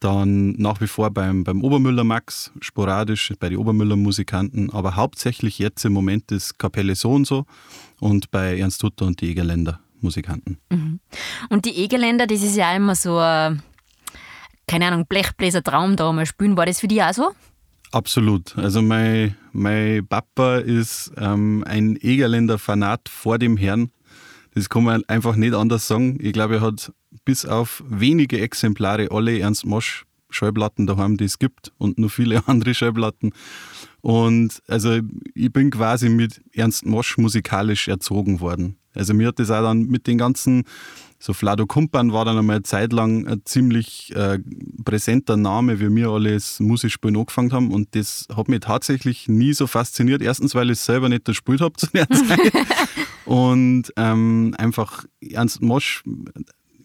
Dann 0.01 0.53
nach 0.53 0.81
wie 0.81 0.87
vor 0.87 1.11
beim, 1.11 1.43
beim 1.45 1.63
Obermüller 1.63 2.05
Max, 2.05 2.53
sporadisch 2.61 3.33
bei 3.41 3.49
den 3.49 3.59
Obermüller 3.59 3.97
Musikanten, 3.97 4.71
aber 4.71 4.97
hauptsächlich 4.97 5.59
jetzt 5.59 5.85
im 5.85 5.93
Moment 5.93 6.31
ist 6.33 6.59
Kapelle 6.59 6.95
so 6.95 7.13
und 7.13 7.27
so 7.27 7.47
und 7.99 8.31
bei 8.31 8.59
Ernst 8.59 8.83
Hutter 8.83 9.07
und 9.07 9.21
die 9.21 9.31
Egerländer 9.31 9.81
Musikanten. 10.01 10.59
Und 11.49 11.65
die 11.65 11.77
Egeländer, 11.77 12.27
das 12.27 12.43
ist 12.43 12.57
ja 12.57 12.75
immer 12.77 12.95
so, 12.95 13.19
ein, 13.19 13.63
keine 14.67 14.87
Ahnung, 14.87 15.07
Blechbläser 15.07 15.63
Traum 15.63 15.97
da 15.97 16.13
mal 16.13 16.27
spielen. 16.27 16.57
War 16.57 16.67
das 16.67 16.81
für 16.81 16.89
dich 16.89 17.03
auch 17.03 17.13
so? 17.13 17.33
Absolut. 17.93 18.57
Also 18.59 18.83
mein, 18.83 19.37
mein 19.53 20.07
Papa 20.07 20.59
ist 20.59 21.13
ähm, 21.17 21.65
ein 21.67 21.97
Egerländer 22.01 22.59
Fanat 22.59 23.09
vor 23.09 23.39
dem 23.39 23.57
Herrn. 23.57 23.91
Das 24.57 24.71
kann 24.71 24.85
man 24.85 25.05
einfach 25.07 25.37
nicht 25.37 25.53
anders 25.53 25.87
sagen. 25.87 26.17
Ich 26.19 26.33
glaube, 26.33 26.55
er 26.55 26.61
hat 26.63 26.91
bis 27.27 27.45
auf 27.45 27.85
wenige 27.87 28.41
Exemplare 28.41 29.09
alle 29.11 29.39
Ernst 29.39 29.67
Mosch 29.67 30.07
Schallplatten 30.31 30.87
daheim, 30.87 31.19
die 31.19 31.25
es 31.25 31.39
gibt 31.39 31.73
und 31.77 31.99
nur 31.99 32.09
viele 32.09 32.43
andere 32.49 32.73
Schallplatten. 32.73 33.35
Und 34.01 34.63
also 34.67 34.99
ich 35.35 35.53
bin 35.53 35.69
quasi 35.69 36.09
mit 36.09 36.41
Ernst 36.55 36.87
Mosch 36.87 37.19
musikalisch 37.19 37.87
erzogen 37.87 38.41
worden. 38.41 38.79
Also 38.97 39.15
mir 39.15 39.29
hat 39.29 39.39
das 39.39 39.51
auch 39.51 39.63
dann 39.63 39.87
mit 39.87 40.07
den 40.07 40.19
ganzen, 40.19 40.65
so 41.19 41.33
Flado 41.33 41.67
Kumpan 41.67 42.13
war 42.13 42.25
dann 42.25 42.39
einmal 42.39 42.57
eine 42.57 42.63
Zeit 42.63 42.93
lang 42.93 43.27
ein 43.27 43.43
ziemlich 43.45 44.15
äh, 44.15 44.39
präsenter 44.85 45.37
Name, 45.37 45.81
wie 45.81 45.95
wir 45.95 46.09
alles 46.09 46.61
musisch 46.61 46.95
spielen 46.95 47.17
angefangen 47.17 47.53
haben. 47.53 47.73
Und 47.73 47.95
das 47.95 48.27
hat 48.35 48.49
mich 48.49 48.61
tatsächlich 48.61 49.29
nie 49.29 49.53
so 49.53 49.67
fasziniert. 49.67 50.23
Erstens, 50.23 50.55
weil 50.55 50.67
ich 50.67 50.79
es 50.79 50.85
selber 50.85 51.09
nicht 51.09 51.25
gespielt 51.25 51.61
habe 51.61 51.77
zu 51.77 51.87
der 51.89 52.09
Zeit. 52.11 52.53
Und 53.25 53.93
ähm, 53.97 54.55
einfach 54.59 55.05
Ernst 55.21 55.63
Mosch, 55.63 56.05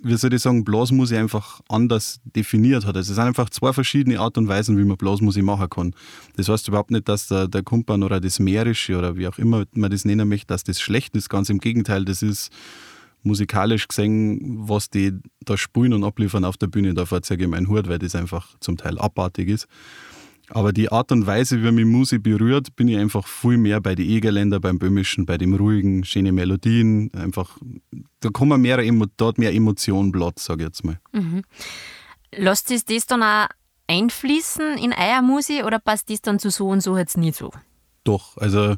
wie 0.04 0.16
soll 0.16 0.34
ich 0.34 0.42
sagen, 0.42 0.64
Blasmusik 0.64 1.18
einfach 1.18 1.62
anders 1.70 2.20
definiert 2.24 2.86
hat. 2.86 2.96
Also 2.96 3.12
es 3.12 3.16
sind 3.16 3.26
einfach 3.26 3.50
zwei 3.50 3.74
verschiedene 3.74 4.20
Art 4.20 4.38
und 4.38 4.48
Weisen, 4.48 4.78
wie 4.78 4.84
man 4.84 4.98
Blasmusik 4.98 5.44
machen 5.44 5.70
kann. 5.70 5.96
Das 6.36 6.50
heißt 6.50 6.68
überhaupt 6.68 6.92
nicht, 6.92 7.08
dass 7.08 7.28
der, 7.28 7.48
der 7.48 7.64
Kumpan 7.64 8.04
oder 8.04 8.20
das 8.20 8.40
Mährische 8.40 8.98
oder 8.98 9.16
wie 9.16 9.28
auch 9.28 9.38
immer 9.38 9.66
man 9.74 9.92
das 9.92 10.06
nennen 10.06 10.28
möchte, 10.28 10.48
dass 10.48 10.64
das 10.64 10.82
schlecht 10.82 11.16
ist. 11.16 11.30
Ganz 11.30 11.50
im 11.50 11.60
Gegenteil, 11.60 12.06
das 12.06 12.22
ist 12.22 12.52
musikalisch 13.24 13.88
gesehen, 13.88 14.68
was 14.68 14.90
die 14.90 15.14
da 15.46 15.58
spielen 15.58 15.94
und 15.94 16.04
abliefern 16.04 16.46
auf 16.46 16.58
der 16.58 16.68
Bühne, 16.68 16.94
da 16.94 17.06
verzeihe 17.06 17.38
ich 17.38 17.48
meinen 17.48 17.68
Hut, 17.68 17.88
weil 17.88 18.00
das 18.00 18.16
einfach 18.16 18.58
zum 18.60 18.78
Teil 18.78 18.98
abartig 18.98 19.50
ist. 19.50 19.68
Aber 20.54 20.74
die 20.74 20.92
Art 20.92 21.12
und 21.14 21.26
Weise, 21.26 21.64
wie 21.64 21.72
mich 21.72 21.86
Musik 21.86 22.24
berührt, 22.24 22.76
bin 22.76 22.90
ich 22.90 22.98
einfach 22.98 23.26
viel 23.26 23.58
mehr 23.58 23.80
bei 23.80 23.96
den 23.96 24.10
Egerländer, 24.10 24.60
beim 24.60 24.80
Böhmischen, 24.80 25.26
bei 25.26 25.38
dem 25.38 25.54
ruhigen, 25.54 26.04
schönen 26.04 26.36
Melodien. 26.36 27.10
Einfach, 27.14 27.58
da 28.20 28.30
kommen 28.30 28.62
mehr, 28.62 28.78
hat 28.78 29.38
mehr 29.38 29.54
Emotion 29.54 30.12
Platz, 30.12 30.46
sage 30.46 30.64
ich 30.64 30.68
jetzt 30.68 30.84
mal. 30.84 31.00
Lasst 32.36 32.68
sich 32.68 32.84
das 32.84 33.06
dann 33.06 33.24
auch 33.24 33.48
einfließen 33.88 34.78
in 34.78 34.94
euer 34.94 35.22
Musik 35.22 35.64
oder 35.64 35.80
passt 35.80 36.10
das 36.10 36.22
dann 36.22 36.38
zu 36.38 36.50
so 36.50 36.68
und 36.68 36.82
so 36.82 36.98
jetzt 36.98 37.18
nicht 37.18 37.36
so? 37.38 37.52
Doch, 38.04 38.36
also 38.38 38.76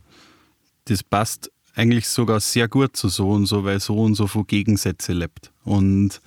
das 0.86 1.04
passt 1.04 1.52
eigentlich 1.76 2.08
sogar 2.08 2.40
sehr 2.40 2.68
gut 2.68 2.96
zu 2.96 3.10
so 3.10 3.32
und 3.32 3.48
so, 3.48 3.64
weil 3.64 3.80
so 3.80 3.98
und 3.98 4.16
so 4.16 4.28
von 4.28 4.46
Gegensätze 4.46 5.14
lebt. 5.14 5.52
Und 5.64 6.22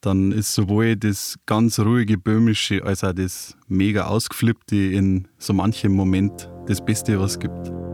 dann 0.00 0.32
ist 0.32 0.54
sowohl 0.54 0.96
das 0.96 1.38
ganz 1.46 1.78
ruhige 1.78 2.16
Böhmische 2.16 2.82
als 2.84 3.04
auch 3.04 3.12
das 3.12 3.56
mega 3.68 4.06
ausgeflippte 4.06 4.76
in 4.76 5.28
so 5.38 5.52
manchem 5.52 5.92
Moment 5.92 6.50
das 6.66 6.84
Beste, 6.84 7.18
was 7.20 7.32
es 7.32 7.38
gibt. 7.38 7.89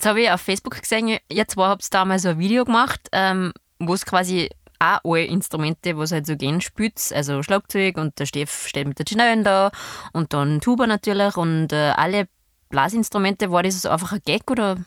Jetzt 0.00 0.06
habe 0.06 0.22
ich 0.22 0.30
auf 0.30 0.40
Facebook 0.40 0.80
gesehen, 0.80 1.18
ihr 1.28 1.46
zwei 1.46 1.66
habt 1.66 1.92
da 1.92 2.06
mal 2.06 2.18
so 2.18 2.30
ein 2.30 2.38
Video 2.38 2.64
gemacht, 2.64 3.10
ähm, 3.12 3.52
wo 3.78 3.92
es 3.92 4.06
quasi 4.06 4.48
auch 4.78 5.00
alle 5.04 5.26
Instrumente, 5.26 5.94
was 5.98 6.10
halt 6.10 6.24
so 6.24 6.36
gehen, 6.36 6.62
spielt. 6.62 7.12
Also 7.14 7.42
Schlagzeug 7.42 7.98
und 7.98 8.18
der 8.18 8.24
Steff 8.24 8.66
steht 8.66 8.88
mit 8.88 8.98
der 8.98 9.04
Ginellen 9.04 9.44
da 9.44 9.70
und 10.14 10.32
dann 10.32 10.62
Tuba 10.62 10.86
natürlich 10.86 11.36
und 11.36 11.74
äh, 11.74 11.92
alle 11.94 12.28
Blasinstrumente. 12.70 13.50
War 13.50 13.62
das 13.62 13.84
einfach 13.84 14.12
ein 14.12 14.22
Gag 14.24 14.50
oder 14.50 14.78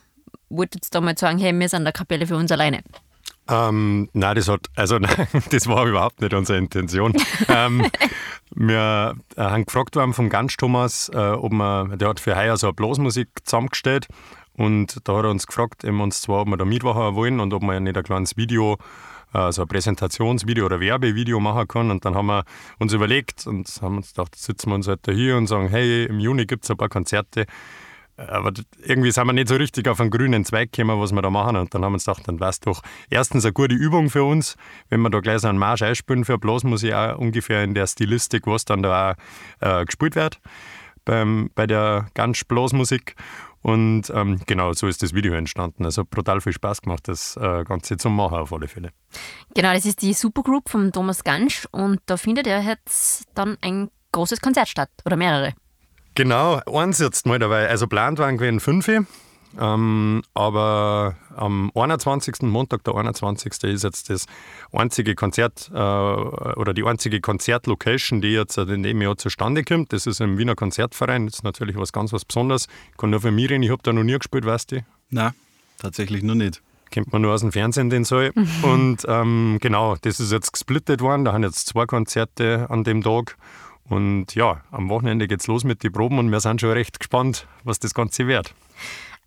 wolltet 0.48 0.86
ihr 0.86 0.90
da 0.90 1.00
mal 1.00 1.16
sagen, 1.16 1.38
hey, 1.38 1.56
wir 1.56 1.68
sind 1.68 1.84
der 1.84 1.92
Kapelle 1.92 2.26
für 2.26 2.36
uns 2.36 2.50
alleine? 2.50 2.80
Ähm, 3.48 4.10
nein, 4.14 4.34
das 4.34 4.48
hat, 4.48 4.66
also 4.74 4.98
nein, 4.98 5.28
das 5.48 5.68
war 5.68 5.86
überhaupt 5.86 6.22
nicht 6.22 6.34
unsere 6.34 6.58
Intention. 6.58 7.14
ähm, 7.46 7.88
wir 8.50 9.14
äh, 9.36 9.40
haben 9.40 9.64
gefragt 9.64 9.94
worden 9.94 10.12
vom 10.12 10.28
Ganz 10.28 10.56
Thomas, 10.56 11.08
äh, 11.14 11.18
ob 11.18 11.52
man, 11.52 11.96
der 12.00 12.08
hat 12.08 12.18
für 12.18 12.34
heuer 12.34 12.56
so 12.56 12.66
eine 12.66 12.74
Blasmusik 12.74 13.28
zusammengestellt 13.44 14.08
und 14.56 15.00
da 15.04 15.16
hat 15.16 15.24
er 15.24 15.30
uns 15.30 15.46
gefragt, 15.46 15.84
eben 15.84 16.00
uns 16.00 16.20
zwar, 16.20 16.42
ob 16.42 16.48
wir 16.48 16.56
da 16.56 16.64
mitmachen 16.64 17.14
wollen 17.14 17.40
und 17.40 17.52
ob 17.52 17.62
wir 17.62 17.78
nicht 17.80 17.96
ein 17.96 18.04
kleines 18.04 18.36
Video, 18.36 18.78
äh, 19.32 19.50
so 19.50 19.62
ein 19.62 19.68
Präsentationsvideo 19.68 20.66
oder 20.66 20.80
Werbevideo 20.80 21.40
machen 21.40 21.66
können. 21.66 21.90
Und 21.90 22.04
dann 22.04 22.14
haben 22.14 22.26
wir 22.26 22.44
uns 22.78 22.92
überlegt 22.92 23.46
und 23.46 23.68
haben 23.82 23.96
uns 23.96 24.14
gedacht, 24.14 24.36
sitzen 24.36 24.70
wir 24.70 24.76
uns 24.76 24.86
halt 24.86 25.00
da 25.02 25.12
hier 25.12 25.36
und 25.36 25.48
sagen, 25.48 25.68
hey, 25.68 26.04
im 26.04 26.20
Juni 26.20 26.46
gibt 26.46 26.64
es 26.64 26.70
ein 26.70 26.76
paar 26.76 26.88
Konzerte. 26.88 27.46
Aber 28.16 28.52
irgendwie 28.84 29.10
sind 29.10 29.26
wir 29.26 29.32
nicht 29.32 29.48
so 29.48 29.56
richtig 29.56 29.88
auf 29.88 30.00
einen 30.00 30.10
grünen 30.10 30.44
Zweig 30.44 30.70
gekommen, 30.70 31.00
was 31.00 31.10
wir 31.10 31.20
da 31.20 31.30
machen. 31.30 31.56
Und 31.56 31.74
dann 31.74 31.84
haben 31.84 31.92
wir 31.92 31.96
uns 31.96 32.04
gedacht, 32.04 32.28
dann 32.28 32.38
wäre 32.38 32.50
es 32.50 32.60
doch 32.60 32.80
erstens 33.10 33.44
eine 33.44 33.52
gute 33.52 33.74
Übung 33.74 34.08
für 34.08 34.22
uns, 34.22 34.56
wenn 34.88 35.00
wir 35.00 35.10
da 35.10 35.18
gleich 35.18 35.40
so 35.40 35.48
einen 35.48 35.58
Marsch 35.58 35.82
einspielen 35.82 36.24
für 36.24 36.38
Blasmusik, 36.38 36.92
auch 36.92 37.18
ungefähr 37.18 37.64
in 37.64 37.74
der 37.74 37.88
Stilistik, 37.88 38.46
was 38.46 38.64
dann 38.64 38.84
da 38.84 39.16
auch 39.60 39.80
äh, 39.80 39.84
gespielt 39.84 40.14
wird 40.14 40.38
beim, 41.04 41.50
bei 41.54 41.66
der 41.66 42.06
ganz 42.14 42.44
Blasmusik. 42.44 43.16
Und 43.64 44.10
ähm, 44.10 44.40
genau, 44.44 44.74
so 44.74 44.86
ist 44.86 45.02
das 45.02 45.14
Video 45.14 45.32
entstanden. 45.32 45.86
Also 45.86 46.04
brutal 46.04 46.42
viel 46.42 46.52
Spaß 46.52 46.82
gemacht, 46.82 47.08
das 47.08 47.34
äh, 47.38 47.64
Ganze 47.64 47.96
zu 47.96 48.10
machen 48.10 48.36
auf 48.36 48.52
alle 48.52 48.68
Fälle. 48.68 48.90
Genau, 49.54 49.72
das 49.72 49.86
ist 49.86 50.02
die 50.02 50.12
Supergroup 50.12 50.68
von 50.68 50.92
Thomas 50.92 51.24
Gansch 51.24 51.66
und 51.70 52.00
da 52.04 52.18
findet 52.18 52.46
er 52.46 52.60
jetzt 52.60 53.24
dann 53.34 53.56
ein 53.62 53.88
großes 54.12 54.42
Konzert 54.42 54.68
statt 54.68 54.90
oder 55.06 55.16
mehrere. 55.16 55.54
Genau, 56.14 56.60
eins 56.66 56.98
jetzt 56.98 57.24
mal 57.24 57.38
dabei. 57.38 57.66
Also 57.66 57.86
plant 57.86 58.18
waren 58.18 58.36
gewesen 58.36 58.60
fünf. 58.60 58.86
Ähm, 59.60 60.22
aber 60.34 61.16
am 61.36 61.70
21. 61.74 62.42
Montag, 62.42 62.84
der 62.84 62.94
21. 62.94 63.52
ist 63.64 63.84
jetzt 63.84 64.10
das 64.10 64.26
einzige 64.72 65.14
Konzert 65.14 65.70
äh, 65.72 65.76
oder 65.76 66.74
die 66.74 66.84
einzige 66.84 67.20
Konzertlocation, 67.20 68.20
die 68.20 68.32
jetzt 68.32 68.58
in 68.58 68.82
dem 68.82 69.00
Jahr 69.02 69.16
zustande 69.16 69.64
kommt. 69.64 69.92
Das 69.92 70.06
ist 70.06 70.20
im 70.20 70.38
Wiener 70.38 70.54
Konzertverein. 70.54 71.26
Das 71.26 71.36
ist 71.36 71.44
natürlich 71.44 71.76
was 71.76 71.92
ganz 71.92 72.12
was 72.12 72.24
Besonderes. 72.24 72.66
Ich 72.92 72.96
kann 72.96 73.10
nur 73.10 73.20
für 73.20 73.30
mich 73.30 73.50
reden, 73.50 73.62
ich 73.62 73.70
habe 73.70 73.82
da 73.82 73.92
noch 73.92 74.04
nie 74.04 74.18
gespielt, 74.18 74.44
weißt 74.44 74.72
du? 74.72 74.84
Nein, 75.10 75.32
tatsächlich 75.78 76.22
noch 76.22 76.34
nicht. 76.34 76.62
Kennt 76.90 77.12
man 77.12 77.22
nur 77.22 77.32
aus 77.32 77.40
dem 77.40 77.52
Fernsehen 77.52 77.90
den 77.90 78.04
Saal. 78.04 78.32
Und 78.62 79.04
ähm, 79.08 79.58
genau, 79.60 79.96
das 80.00 80.20
ist 80.20 80.32
jetzt 80.32 80.52
gesplittet 80.52 81.00
worden. 81.00 81.24
Da 81.24 81.32
haben 81.32 81.42
jetzt 81.42 81.66
zwei 81.66 81.86
Konzerte 81.86 82.66
an 82.70 82.84
dem 82.84 83.02
Tag. 83.02 83.36
Und 83.88 84.34
ja, 84.34 84.62
am 84.70 84.88
Wochenende 84.88 85.28
geht's 85.28 85.46
los 85.46 85.64
mit 85.64 85.82
den 85.82 85.92
Proben 85.92 86.18
und 86.18 86.30
wir 86.30 86.40
sind 86.40 86.60
schon 86.60 86.70
recht 86.70 86.98
gespannt, 86.98 87.46
was 87.64 87.78
das 87.78 87.92
Ganze 87.92 88.26
wird. 88.26 88.54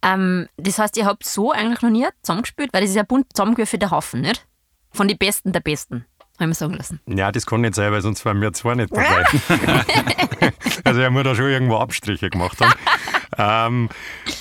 Ähm, 0.02 0.48
das 0.58 0.80
heißt, 0.80 0.98
ihr 0.98 1.06
habt 1.06 1.26
so 1.26 1.52
eigentlich 1.52 1.82
noch 1.82 1.90
nie 1.90 2.08
zusammengespielt, 2.22 2.72
weil 2.74 2.82
das 2.82 2.92
ist 2.92 2.96
ja 2.96 3.04
bunt 3.04 3.28
zusammengewürfelter 3.34 3.92
Haufen, 3.92 4.22
nicht? 4.22 4.46
Von 4.92 5.08
den 5.08 5.18
Besten 5.18 5.52
der 5.52 5.60
Besten, 5.60 6.06
habe 6.36 6.44
ich 6.44 6.48
mir 6.48 6.54
sagen 6.54 6.74
lassen. 6.76 7.00
Ja, 7.08 7.32
das 7.32 7.46
kann 7.46 7.62
nicht 7.62 7.76
sein, 7.76 7.92
weil 7.92 8.02
sonst 8.02 8.24
wären 8.26 8.42
wir 8.42 8.54
zwei 8.54 8.76
nicht 8.76 8.92
dabei. 8.92 9.26
also 10.84 11.02
er 11.02 11.10
muss 11.10 11.24
da 11.24 11.36
schon 11.36 11.46
irgendwo 11.50 11.78
Abstriche 11.78 12.30
gemacht 12.30 12.60
haben. 12.62 12.74
Ähm, 13.38 13.90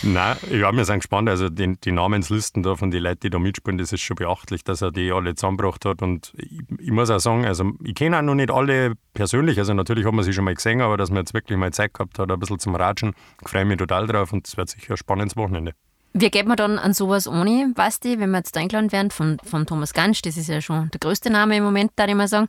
nein, 0.02 0.36
ja, 0.50 0.72
wir 0.72 0.84
sind 0.84 1.00
gespannt. 1.00 1.28
Also 1.28 1.48
die, 1.48 1.76
die, 1.80 1.92
Namenslisten 1.92 2.62
da 2.62 2.76
von 2.76 2.90
den 2.90 3.02
Leuten, 3.02 3.20
die 3.20 3.30
da 3.30 3.38
mitspielen, 3.38 3.78
das 3.78 3.92
ist 3.92 4.02
schon 4.02 4.16
beachtlich, 4.16 4.62
dass 4.64 4.82
er 4.82 4.92
die 4.92 5.10
alle 5.10 5.34
zusammengebracht 5.34 5.84
hat. 5.84 6.02
Und 6.02 6.32
ich, 6.36 6.60
ich 6.78 6.90
muss 6.90 7.10
auch 7.10 7.18
sagen, 7.18 7.44
also 7.44 7.72
ich 7.82 7.94
kenne 7.94 8.18
auch 8.18 8.22
noch 8.22 8.34
nicht 8.34 8.50
alle 8.50 8.94
persönlich. 9.14 9.58
Also 9.58 9.74
natürlich 9.74 10.04
haben 10.04 10.16
wir 10.16 10.22
sie 10.22 10.32
schon 10.32 10.44
mal 10.44 10.54
gesehen, 10.54 10.80
aber 10.80 10.96
dass 10.96 11.10
man 11.10 11.18
jetzt 11.18 11.34
wirklich 11.34 11.58
mal 11.58 11.72
Zeit 11.72 11.94
gehabt 11.94 12.18
hat, 12.18 12.30
ein 12.30 12.38
bisschen 12.38 12.58
zum 12.58 12.76
Ratschen, 12.76 13.14
ich 13.42 13.48
freue 13.48 13.64
mich 13.64 13.78
total 13.78 14.06
drauf 14.06 14.32
und 14.32 14.46
es 14.46 14.56
wird 14.56 14.68
sicher 14.68 14.94
ein 14.94 14.96
spannendes 14.96 15.36
Wochenende. 15.36 15.72
Wie 16.18 16.30
geht 16.30 16.46
man 16.46 16.56
dann 16.56 16.78
an 16.78 16.94
sowas 16.94 17.28
ohne, 17.28 17.72
weißt 17.74 18.02
du, 18.04 18.18
wenn 18.18 18.30
wir 18.30 18.38
jetzt 18.38 18.56
eingeladen 18.56 18.90
werden 18.90 19.10
von, 19.10 19.36
von 19.44 19.66
Thomas 19.66 19.92
Gansch, 19.92 20.22
das 20.22 20.38
ist 20.38 20.48
ja 20.48 20.62
schon 20.62 20.90
der 20.90 20.98
größte 20.98 21.28
Name 21.28 21.58
im 21.58 21.64
Moment, 21.64 21.92
da 21.96 22.06
ich 22.06 22.14
mal 22.14 22.26
sagen, 22.26 22.46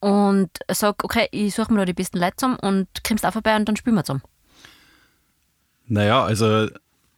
und 0.00 0.48
sag, 0.70 1.04
okay, 1.04 1.28
ich 1.30 1.54
suche 1.54 1.70
mir 1.74 1.80
da 1.80 1.84
die 1.84 1.92
besten 1.92 2.18
Leute 2.18 2.36
zusammen 2.36 2.56
und 2.62 2.88
kommst 3.06 3.26
auch 3.26 3.32
vorbei 3.34 3.54
und 3.54 3.68
dann 3.68 3.76
spielen 3.76 3.96
wir 3.96 4.04
zusammen. 4.04 4.22
Naja, 5.92 6.24
also 6.24 6.68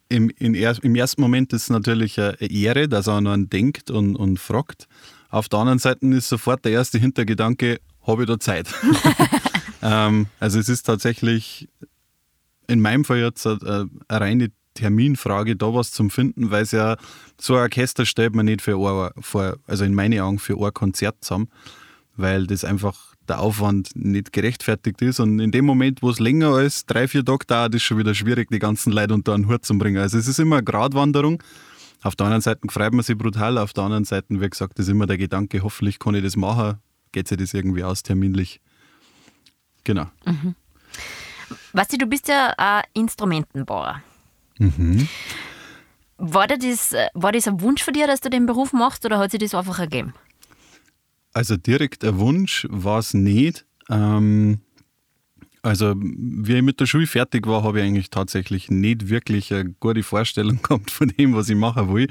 im, 0.08 0.32
er, 0.38 0.76
im 0.82 0.96
ersten 0.96 1.20
Moment 1.20 1.52
ist 1.52 1.62
es 1.62 1.70
natürlich 1.70 2.18
eine 2.18 2.36
Ehre, 2.40 2.88
dass 2.88 3.06
er 3.06 3.14
an 3.14 3.28
einen 3.28 3.48
denkt 3.48 3.88
und, 3.92 4.16
und 4.16 4.40
fragt. 4.40 4.88
Auf 5.30 5.48
der 5.48 5.60
anderen 5.60 5.78
Seite 5.78 6.04
ist 6.08 6.28
sofort 6.28 6.64
der 6.64 6.72
erste 6.72 6.98
Hintergedanke, 6.98 7.78
habe 8.04 8.22
ich 8.22 8.28
da 8.28 8.40
Zeit? 8.40 8.66
ähm, 9.82 10.26
also 10.40 10.58
es 10.58 10.68
ist 10.68 10.82
tatsächlich 10.82 11.68
in 12.66 12.80
meinem 12.80 13.04
Fall 13.04 13.18
jetzt 13.18 13.46
eine, 13.46 13.88
eine 14.08 14.20
reine 14.20 14.48
Terminfrage, 14.74 15.54
da 15.54 15.72
was 15.72 15.92
zum 15.92 16.10
Finden, 16.10 16.50
weil 16.50 16.64
es 16.64 16.72
ja 16.72 16.96
so 17.40 17.54
ein 17.54 17.60
Orchester 17.60 18.04
stellt 18.04 18.34
man 18.34 18.46
nicht 18.46 18.60
für 18.60 18.76
ein, 18.76 19.22
vor, 19.22 19.56
also 19.68 19.84
in 19.84 19.94
meinen 19.94 20.18
Augen 20.18 20.40
für 20.40 20.60
ein 20.60 20.74
Konzert 20.74 21.18
zusammen, 21.20 21.48
weil 22.16 22.48
das 22.48 22.64
einfach 22.64 23.13
der 23.28 23.40
Aufwand 23.40 23.90
nicht 23.94 24.32
gerechtfertigt 24.32 25.00
ist. 25.02 25.20
Und 25.20 25.40
in 25.40 25.50
dem 25.50 25.64
Moment, 25.64 26.02
wo 26.02 26.10
es 26.10 26.20
länger 26.20 26.48
als 26.48 26.86
drei, 26.86 27.08
vier 27.08 27.24
Tage 27.24 27.46
dauert, 27.46 27.74
ist 27.74 27.82
schon 27.82 27.98
wieder 27.98 28.14
schwierig, 28.14 28.50
die 28.50 28.58
ganzen 28.58 28.92
Leute 28.92 29.14
unter 29.14 29.34
einen 29.34 29.48
Hut 29.48 29.64
zu 29.64 29.76
bringen. 29.78 29.98
Also 29.98 30.18
es 30.18 30.28
ist 30.28 30.38
immer 30.38 30.56
eine 30.56 30.64
Gratwanderung. 30.64 31.42
Auf 32.02 32.16
der 32.16 32.26
einen 32.26 32.42
Seite 32.42 32.60
freut 32.68 32.92
man 32.92 33.02
sich 33.02 33.16
brutal, 33.16 33.56
auf 33.56 33.72
der 33.72 33.84
anderen 33.84 34.04
Seite, 34.04 34.26
wie 34.28 34.48
gesagt, 34.48 34.78
ist 34.78 34.88
immer 34.88 35.06
der 35.06 35.16
Gedanke, 35.16 35.62
hoffentlich 35.62 35.98
kann 35.98 36.14
ich 36.14 36.22
das 36.22 36.36
machen, 36.36 36.76
geht 37.12 37.28
sich 37.28 37.38
das 37.38 37.54
irgendwie 37.54 37.82
aus 37.82 38.02
terminlich. 38.02 38.60
Genau. 39.84 40.06
Mhm. 40.26 40.54
Weißt 41.72 41.94
du, 41.94 41.98
du 41.98 42.06
bist 42.06 42.28
ja 42.28 42.52
ein 42.58 42.82
Instrumentenbauer. 42.92 44.02
Mhm. 44.58 45.08
War, 46.18 46.46
das, 46.46 46.94
war 47.14 47.32
das 47.32 47.48
ein 47.48 47.60
Wunsch 47.62 47.82
von 47.82 47.94
dir, 47.94 48.06
dass 48.06 48.20
du 48.20 48.28
den 48.28 48.44
Beruf 48.44 48.74
machst 48.74 49.04
oder 49.06 49.18
hat 49.18 49.30
sich 49.30 49.40
das 49.40 49.54
einfach 49.54 49.78
ergeben? 49.78 50.12
Also 51.34 51.56
direkt 51.56 52.04
ein 52.04 52.18
Wunsch 52.18 52.66
war 52.70 53.00
es 53.00 53.12
nicht. 53.12 53.66
Ähm, 53.90 54.60
also, 55.62 55.94
wie 55.96 56.56
ich 56.56 56.62
mit 56.62 56.78
der 56.78 56.86
Schule 56.86 57.06
fertig 57.06 57.46
war, 57.46 57.64
habe 57.64 57.80
ich 57.80 57.86
eigentlich 57.86 58.10
tatsächlich 58.10 58.70
nicht 58.70 59.08
wirklich 59.08 59.52
eine 59.52 59.74
gute 59.80 60.02
Vorstellung 60.02 60.60
gehabt 60.62 60.90
von 60.90 61.08
dem, 61.08 61.34
was 61.34 61.48
ich 61.48 61.56
machen 61.56 61.92
will. 61.92 62.08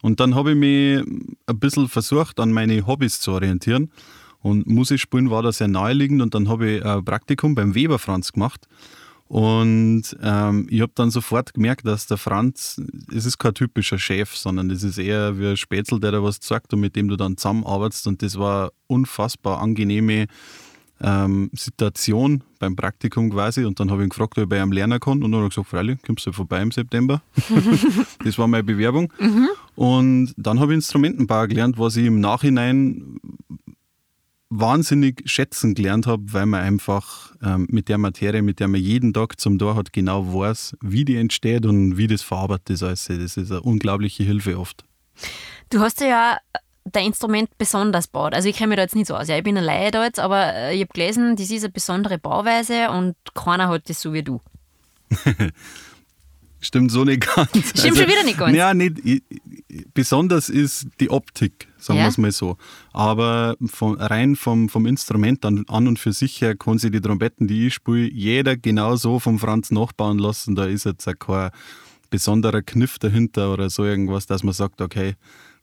Und 0.00 0.20
dann 0.20 0.34
habe 0.34 0.52
ich 0.52 0.56
mich 0.56 1.02
ein 1.46 1.58
bisschen 1.58 1.88
versucht, 1.88 2.38
an 2.38 2.52
meine 2.52 2.86
Hobbys 2.86 3.20
zu 3.20 3.32
orientieren. 3.32 3.90
Und 4.40 4.66
Musikspielen 4.68 5.30
war 5.30 5.42
da 5.42 5.50
sehr 5.50 5.68
naheliegend. 5.68 6.22
Und 6.22 6.34
dann 6.34 6.48
habe 6.48 6.70
ich 6.70 6.84
ein 6.84 7.04
Praktikum 7.04 7.56
beim 7.56 7.74
Weber 7.74 7.98
Franz 7.98 8.32
gemacht. 8.32 8.68
Und 9.28 10.16
ähm, 10.22 10.68
ich 10.70 10.80
habe 10.80 10.92
dann 10.94 11.10
sofort 11.10 11.52
gemerkt, 11.52 11.86
dass 11.86 12.06
der 12.06 12.16
Franz, 12.16 12.80
es 13.12 13.26
ist 13.26 13.38
kein 13.38 13.54
typischer 13.54 13.98
Chef, 13.98 14.36
sondern 14.36 14.70
es 14.70 14.84
ist 14.84 14.98
eher 14.98 15.38
wie 15.38 15.48
ein 15.48 15.56
Spätzl, 15.56 15.98
der 15.98 16.12
da 16.12 16.22
was 16.22 16.38
sagt 16.40 16.72
und 16.72 16.80
mit 16.80 16.94
dem 16.94 17.08
du 17.08 17.16
dann 17.16 17.36
zusammenarbeitest. 17.36 18.06
Und 18.06 18.22
das 18.22 18.38
war 18.38 18.72
unfassbar 18.86 19.60
angenehme 19.60 20.26
ähm, 21.00 21.50
Situation 21.54 22.42
beim 22.58 22.76
Praktikum 22.76 23.30
quasi. 23.30 23.64
Und 23.64 23.80
dann 23.80 23.90
habe 23.90 24.02
ich 24.02 24.06
ihn 24.06 24.10
gefragt, 24.10 24.38
ob 24.38 24.44
ich 24.44 24.48
bei 24.48 24.62
einem 24.62 24.72
lernen 24.72 25.00
kann. 25.00 25.22
Und 25.22 25.32
dann 25.32 25.40
habe 25.40 25.46
ich 25.46 25.54
gesagt, 25.54 25.68
freilich, 25.68 25.98
kommst 26.06 26.26
du 26.26 26.32
vorbei 26.32 26.62
im 26.62 26.70
September. 26.70 27.20
das 28.24 28.38
war 28.38 28.46
meine 28.46 28.64
Bewerbung. 28.64 29.12
Mhm. 29.18 29.48
Und 29.74 30.34
dann 30.36 30.60
habe 30.60 30.72
ich 30.72 30.76
Instrumentenbau 30.76 31.46
gelernt, 31.48 31.78
was 31.78 31.96
ich 31.96 32.06
im 32.06 32.20
Nachhinein 32.20 33.18
wahnsinnig 34.48 35.22
schätzen 35.26 35.74
gelernt 35.74 36.06
habe, 36.06 36.32
weil 36.32 36.46
man 36.46 36.62
einfach 36.62 37.34
ähm, 37.42 37.66
mit 37.70 37.88
der 37.88 37.98
Materie, 37.98 38.42
mit 38.42 38.60
der 38.60 38.68
man 38.68 38.80
jeden 38.80 39.12
Tag 39.12 39.40
zum 39.40 39.58
Tor 39.58 39.74
hat, 39.74 39.92
genau 39.92 40.32
weiß, 40.34 40.76
wie 40.80 41.04
die 41.04 41.16
entsteht 41.16 41.66
und 41.66 41.96
wie 41.96 42.06
das 42.06 42.22
verarbeitet 42.22 42.70
ist. 42.70 42.82
Also 42.82 43.18
das 43.18 43.36
ist 43.36 43.50
eine 43.50 43.62
unglaubliche 43.62 44.22
Hilfe 44.22 44.58
oft. 44.58 44.84
Du 45.70 45.80
hast 45.80 46.00
ja 46.00 46.38
dein 46.84 47.06
Instrument 47.06 47.50
besonders 47.58 48.06
baut. 48.06 48.34
Also 48.34 48.48
ich 48.48 48.56
kenne 48.56 48.68
mich 48.68 48.76
da 48.76 48.82
jetzt 48.82 48.94
nicht 48.94 49.08
so 49.08 49.16
aus. 49.16 49.28
Ja, 49.28 49.36
ich 49.36 49.42
bin 49.42 49.56
Laie 49.56 49.90
da 49.90 50.04
jetzt, 50.04 50.20
aber 50.20 50.54
äh, 50.54 50.74
ich 50.74 50.82
habe 50.82 50.92
gelesen, 50.92 51.36
das 51.36 51.50
ist 51.50 51.64
eine 51.64 51.72
besondere 51.72 52.18
Bauweise 52.18 52.90
und 52.90 53.16
keiner 53.34 53.68
hat 53.68 53.88
das 53.88 54.00
so 54.00 54.12
wie 54.12 54.22
du. 54.22 54.40
Stimmt 56.60 56.90
so 56.90 57.04
nicht 57.04 57.20
ganz. 57.34 57.50
Stimmt 57.50 57.76
also, 57.76 57.96
schon 57.96 58.08
wieder 58.08 58.24
nicht 58.24 58.38
ganz. 58.38 58.56
Ja, 58.56 58.74
nicht, 58.74 59.00
besonders 59.94 60.48
ist 60.48 60.86
die 61.00 61.10
Optik, 61.10 61.68
sagen 61.78 61.98
ja. 61.98 62.04
wir 62.04 62.08
es 62.08 62.18
mal 62.18 62.32
so. 62.32 62.56
Aber 62.92 63.56
von, 63.66 64.00
rein 64.00 64.36
vom, 64.36 64.68
vom 64.68 64.86
Instrument 64.86 65.44
an, 65.44 65.64
an, 65.68 65.86
und 65.86 65.98
für 65.98 66.12
sich 66.12 66.40
her 66.40 66.56
kann 66.56 66.78
sich 66.78 66.90
die 66.90 67.00
Trompeten, 67.00 67.46
die 67.46 67.66
ich 67.66 67.74
spiele, 67.74 68.10
jeder 68.10 68.56
genauso 68.56 69.18
vom 69.18 69.38
Franz 69.38 69.70
nachbauen 69.70 70.18
lassen. 70.18 70.54
Da 70.54 70.64
ist 70.64 70.84
jetzt 70.84 71.06
auch 71.06 71.18
kein 71.18 71.50
besonderer 72.10 72.62
Kniff 72.62 72.98
dahinter 72.98 73.52
oder 73.52 73.68
so 73.70 73.84
irgendwas, 73.84 74.26
dass 74.26 74.42
man 74.42 74.54
sagt, 74.54 74.80
okay, 74.80 75.14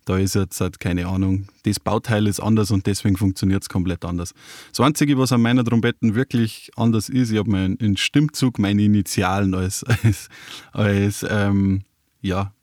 da 0.05 0.17
ist 0.17 0.35
jetzt 0.35 0.59
halt 0.61 0.79
keine 0.79 1.07
Ahnung, 1.07 1.47
das 1.63 1.79
Bauteil 1.79 2.27
ist 2.27 2.39
anders 2.39 2.71
und 2.71 2.85
deswegen 2.87 3.17
funktioniert 3.17 3.63
es 3.63 3.69
komplett 3.69 4.05
anders. 4.05 4.33
Das 4.69 4.79
Einzige, 4.79 5.17
was 5.17 5.31
an 5.31 5.41
meiner 5.41 5.63
Trompeten 5.63 6.15
wirklich 6.15 6.71
anders 6.75 7.09
ist, 7.09 7.31
ich 7.31 7.37
habe 7.37 7.49
meinen 7.49 7.97
Stimmzug, 7.97 8.59
meine 8.59 8.83
Initialen 8.83 9.53
als, 9.55 9.83
als, 9.83 10.29
als 10.71 11.25
ähm, 11.29 11.83
ja, 12.21 12.53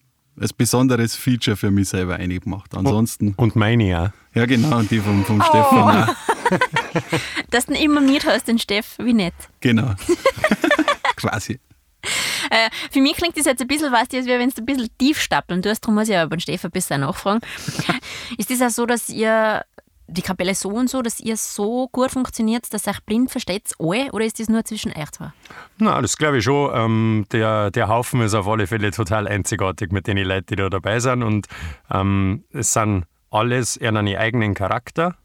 als 0.40 0.52
besonderes 0.52 1.14
Feature 1.14 1.56
für 1.56 1.70
mich 1.70 1.90
selber 1.90 2.16
eingemacht. 2.16 2.74
Ansonsten. 2.74 3.34
Und 3.36 3.56
meine 3.56 3.88
ja. 3.88 4.12
Ja, 4.34 4.46
genau, 4.46 4.78
und 4.78 4.90
die 4.90 5.00
vom, 5.00 5.24
vom 5.24 5.40
oh. 5.40 5.44
Stefan 5.44 6.04
auch. 6.04 6.14
Dass 7.50 7.66
du 7.66 7.74
ihn 7.74 7.82
immer 7.82 8.00
nicht 8.00 8.26
hast, 8.26 8.48
den 8.48 8.58
Steff, 8.58 8.96
wie 8.98 9.12
nett. 9.12 9.34
Genau. 9.60 9.94
Quasi. 11.16 11.60
Äh, 12.50 12.68
für 12.90 13.00
mich 13.00 13.14
klingt 13.16 13.36
das 13.36 13.46
jetzt 13.46 13.62
ein 13.62 13.68
bisschen, 13.68 13.92
weißt 13.92 14.12
du, 14.12 14.18
als 14.18 14.26
wenn 14.26 14.50
du 14.50 14.60
ein 14.60 14.66
bisschen 14.66 14.88
tief 14.98 15.20
stapeln 15.20 15.62
tust, 15.62 15.84
darum 15.84 15.94
muss 15.94 16.08
ich 16.08 16.16
aber 16.16 16.30
beim 16.30 16.40
Steffen 16.40 16.68
ein 16.68 16.72
bisschen 16.72 17.00
nachfragen. 17.00 17.40
ist 18.38 18.50
das 18.50 18.60
auch 18.60 18.70
so, 18.70 18.86
dass 18.86 19.08
ihr 19.08 19.64
die 20.10 20.22
Kapelle 20.22 20.54
so 20.54 20.70
und 20.70 20.90
so, 20.90 21.02
dass 21.02 21.20
ihr 21.20 21.36
so 21.36 21.88
gut 21.92 22.10
funktioniert, 22.10 22.72
dass 22.72 22.86
ihr 22.86 22.90
euch 22.90 23.02
blind 23.04 23.30
versteht, 23.30 23.72
alle, 23.78 24.10
oder 24.12 24.24
ist 24.24 24.40
das 24.40 24.48
nur 24.48 24.64
zwischen 24.64 24.92
euch 24.92 25.10
zwei? 25.12 25.32
Na, 25.78 26.00
das 26.02 26.16
glaube 26.16 26.38
ich 26.38 26.44
schon. 26.44 26.70
Ähm, 26.74 27.26
der, 27.32 27.70
der 27.70 27.88
Haufen 27.88 28.20
ist 28.22 28.34
auf 28.34 28.48
alle 28.48 28.66
Fälle 28.66 28.90
total 28.90 29.28
einzigartig 29.28 29.92
mit 29.92 30.06
den 30.06 30.18
Leuten, 30.18 30.46
die 30.48 30.56
da 30.56 30.68
dabei 30.68 31.00
sind. 31.00 31.22
Und 31.22 31.46
ähm, 31.90 32.44
es 32.52 32.72
sind 32.72 33.04
alles 33.30 33.76
eher 33.76 33.90
einen 33.90 34.16
eigenen 34.16 34.54
Charakter. 34.54 35.16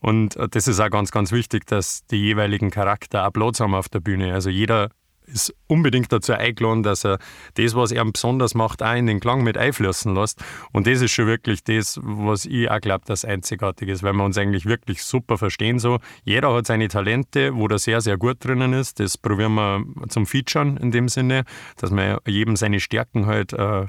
Und 0.00 0.36
äh, 0.36 0.48
das 0.48 0.68
ist 0.68 0.80
auch 0.80 0.90
ganz, 0.90 1.10
ganz 1.10 1.32
wichtig, 1.32 1.66
dass 1.66 2.06
die 2.06 2.16
jeweiligen 2.16 2.70
Charakter 2.70 3.26
auch 3.26 3.32
Platz 3.32 3.60
haben 3.60 3.74
auf 3.74 3.88
der 3.88 4.00
Bühne. 4.00 4.32
Also 4.32 4.50
jeder 4.50 4.90
ist 5.26 5.54
unbedingt 5.66 6.12
dazu 6.12 6.32
eingeladen, 6.32 6.82
dass 6.82 7.04
er 7.04 7.18
das, 7.54 7.74
was 7.74 7.92
er 7.92 8.04
besonders 8.04 8.54
macht, 8.54 8.82
auch 8.82 8.94
in 8.94 9.06
den 9.06 9.20
Klang 9.20 9.42
mit 9.42 9.56
einfließen 9.56 10.14
lässt. 10.14 10.42
Und 10.72 10.86
das 10.86 11.00
ist 11.00 11.12
schon 11.12 11.26
wirklich 11.26 11.64
das, 11.64 11.98
was 12.02 12.44
ich 12.44 12.70
auch 12.70 12.80
glaube, 12.80 13.04
das 13.06 13.24
einzigartig 13.24 13.88
ist, 13.88 14.02
weil 14.02 14.12
wir 14.12 14.24
uns 14.24 14.38
eigentlich 14.38 14.66
wirklich 14.66 15.02
super 15.02 15.38
verstehen. 15.38 15.78
So. 15.78 15.98
Jeder 16.24 16.52
hat 16.54 16.66
seine 16.66 16.88
Talente, 16.88 17.54
wo 17.54 17.66
er 17.66 17.78
sehr, 17.78 18.00
sehr 18.00 18.16
gut 18.16 18.44
drinnen 18.44 18.72
ist. 18.72 19.00
Das 19.00 19.18
probieren 19.18 19.54
wir 19.54 19.84
zum 20.08 20.26
Featuren 20.26 20.76
in 20.76 20.90
dem 20.90 21.08
Sinne, 21.08 21.44
dass 21.76 21.90
man 21.90 22.18
jedem 22.26 22.56
seine 22.56 22.80
Stärken 22.80 23.26
halt 23.26 23.52
äh, 23.52 23.86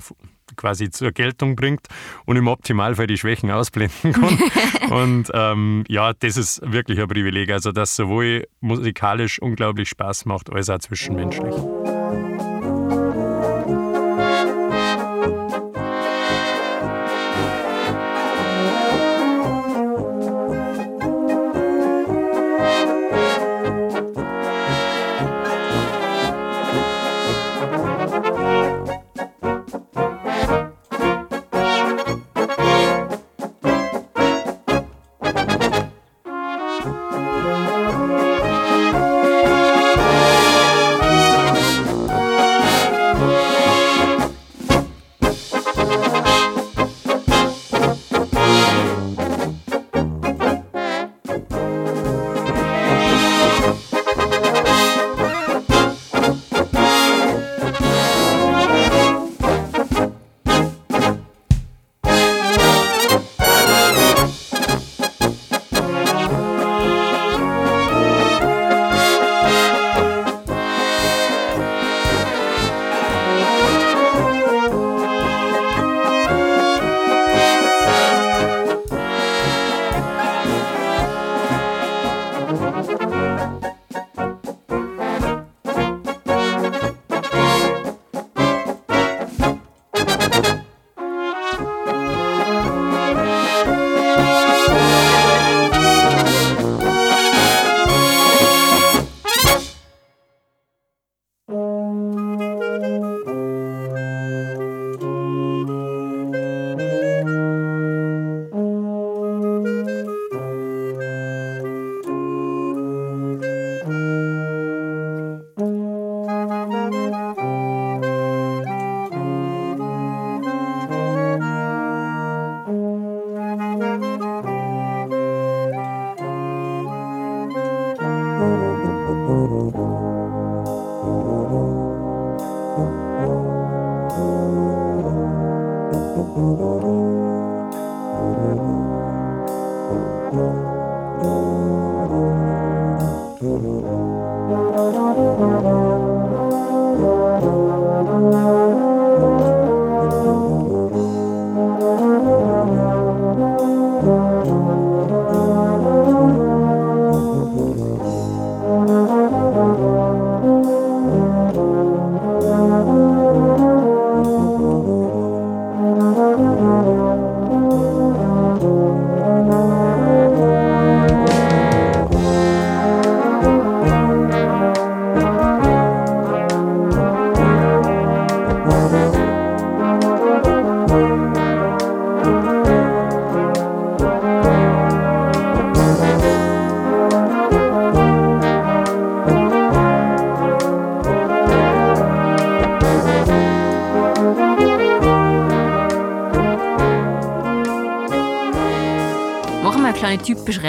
quasi 0.56 0.90
zur 0.90 1.12
Geltung 1.12 1.56
bringt 1.56 1.88
und 2.26 2.36
im 2.36 2.48
Optimalfall 2.48 3.08
die 3.08 3.18
Schwächen 3.18 3.52
ausblenden 3.52 4.14
kann. 4.14 4.40
und 4.90 5.32
ähm, 5.34 5.84
ja, 5.88 6.14
das 6.14 6.38
ist 6.38 6.62
wirklich 6.64 7.00
ein 7.00 7.08
Privileg. 7.08 7.52
Also, 7.52 7.72
dass 7.72 7.96
sowohl 7.96 8.48
musikalisch 8.62 9.40
unglaublich 9.40 9.90
Spaß 9.90 10.26
macht, 10.26 10.52
als 10.52 10.70
auch 10.70 10.80
zwischenmenschlich. 10.80 11.56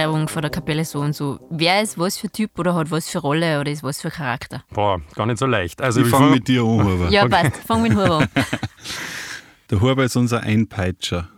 Typbeschreibung 0.07 0.29
von 0.29 0.43
der 0.43 0.51
Kapelle 0.51 0.85
so 0.85 1.01
und 1.01 1.15
so. 1.15 1.39
Wer 1.51 1.83
ist 1.83 1.99
was 1.99 2.17
für 2.17 2.31
Typ 2.31 2.59
oder 2.59 2.75
hat 2.75 2.91
was 2.91 3.09
für 3.09 3.19
Rolle 3.19 3.61
oder 3.61 3.71
ist 3.71 3.83
was 3.83 4.01
für 4.01 4.11
Charakter? 4.11 4.65
Boah, 4.73 5.01
gar 5.15 5.27
nicht 5.27 5.39
so 5.39 5.47
leicht. 5.47 5.81
Also 5.83 6.01
ich 6.03 6.09
fange 6.09 6.31
mit 6.31 6.49
dir 6.49 6.63
an, 6.63 6.85
Huber. 6.85 7.09
Ja, 7.11 7.29
passt. 7.29 7.57
Fang 7.67 7.83
mit 7.83 7.93
Huber 7.93 8.21
an. 8.21 8.29
Der 9.71 9.81
Huber 9.81 10.05
ist 10.05 10.17
unser 10.17 10.43
Einpeitscher, 10.43 11.29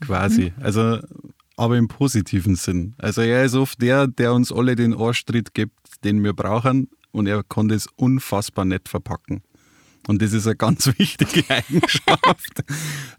quasi. 0.00 0.52
Mhm. 0.56 0.64
Also, 0.64 0.98
aber 1.56 1.76
im 1.76 1.86
positiven 1.86 2.56
Sinn. 2.56 2.94
Also 2.98 3.20
er 3.20 3.44
ist 3.44 3.54
oft 3.54 3.80
der, 3.80 4.08
der 4.08 4.32
uns 4.32 4.50
alle 4.50 4.74
den 4.74 4.94
Arschtritt 4.94 5.54
gibt, 5.54 6.02
den 6.02 6.24
wir 6.24 6.32
brauchen 6.32 6.88
und 7.12 7.28
er 7.28 7.44
kann 7.44 7.68
das 7.68 7.86
unfassbar 7.94 8.64
nett 8.64 8.88
verpacken. 8.88 9.42
Und 10.08 10.22
das 10.22 10.32
ist 10.32 10.48
eine 10.48 10.56
ganz 10.56 10.86
wichtige 10.98 11.44
Eigenschaft, 11.48 12.64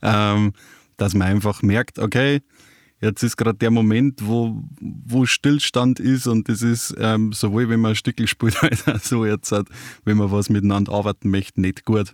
ähm, 0.02 0.52
dass 0.98 1.14
man 1.14 1.30
einfach 1.30 1.62
merkt, 1.62 1.98
okay, 1.98 2.42
Jetzt 3.02 3.24
ist 3.24 3.38
gerade 3.38 3.58
der 3.58 3.72
Moment, 3.72 4.20
wo, 4.26 4.62
wo 4.82 5.26
Stillstand 5.26 6.00
ist 6.00 6.28
und 6.28 6.50
das 6.50 6.62
ist 6.62 6.94
ähm, 7.00 7.32
sowohl, 7.32 7.70
wenn 7.70 7.80
man 7.80 7.92
ein 7.92 7.96
Stückchen 7.96 8.28
spielt, 8.28 8.62
als 8.64 8.88
auch 8.88 9.00
so 9.00 9.26
jetzt, 9.26 9.54
wenn 10.04 10.18
man 10.18 10.32
was 10.32 10.50
miteinander 10.50 10.92
arbeiten 10.92 11.30
möchte, 11.30 11.62
nicht 11.62 11.86
gut. 11.86 12.14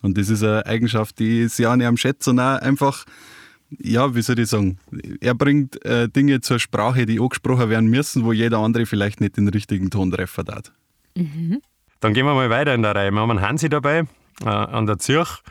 Und 0.00 0.16
das 0.18 0.30
ist 0.30 0.42
eine 0.42 0.66
Eigenschaft, 0.66 1.18
die 1.18 1.42
ich 1.42 1.52
sehr 1.52 1.70
an 1.70 1.80
ihm 1.80 1.96
schätze 1.96 2.30
und 2.30 2.40
auch 2.40 2.60
einfach, 2.60 3.04
ja, 3.78 4.14
wie 4.14 4.22
soll 4.22 4.38
ich 4.38 4.48
sagen, 4.48 4.78
er 5.20 5.34
bringt 5.34 5.84
äh, 5.84 6.08
Dinge 6.08 6.40
zur 6.40 6.58
Sprache, 6.58 7.06
die 7.06 7.20
angesprochen 7.20 7.68
werden 7.68 7.88
müssen, 7.88 8.24
wo 8.24 8.32
jeder 8.32 8.58
andere 8.58 8.86
vielleicht 8.86 9.20
nicht 9.20 9.36
den 9.36 9.48
richtigen 9.48 9.90
Ton 9.90 10.10
treffen 10.10 10.46
hat. 10.48 10.72
Mhm. 11.14 11.60
Dann 12.00 12.14
gehen 12.14 12.26
wir 12.26 12.34
mal 12.34 12.50
weiter 12.50 12.74
in 12.74 12.82
der 12.82 12.94
Reihe. 12.94 13.12
Wir 13.12 13.20
haben 13.20 13.30
einen 13.30 13.42
Hansi 13.42 13.68
dabei, 13.68 14.04
äh, 14.44 14.48
an 14.48 14.86
der 14.86 14.98
Zürch. 14.98 15.42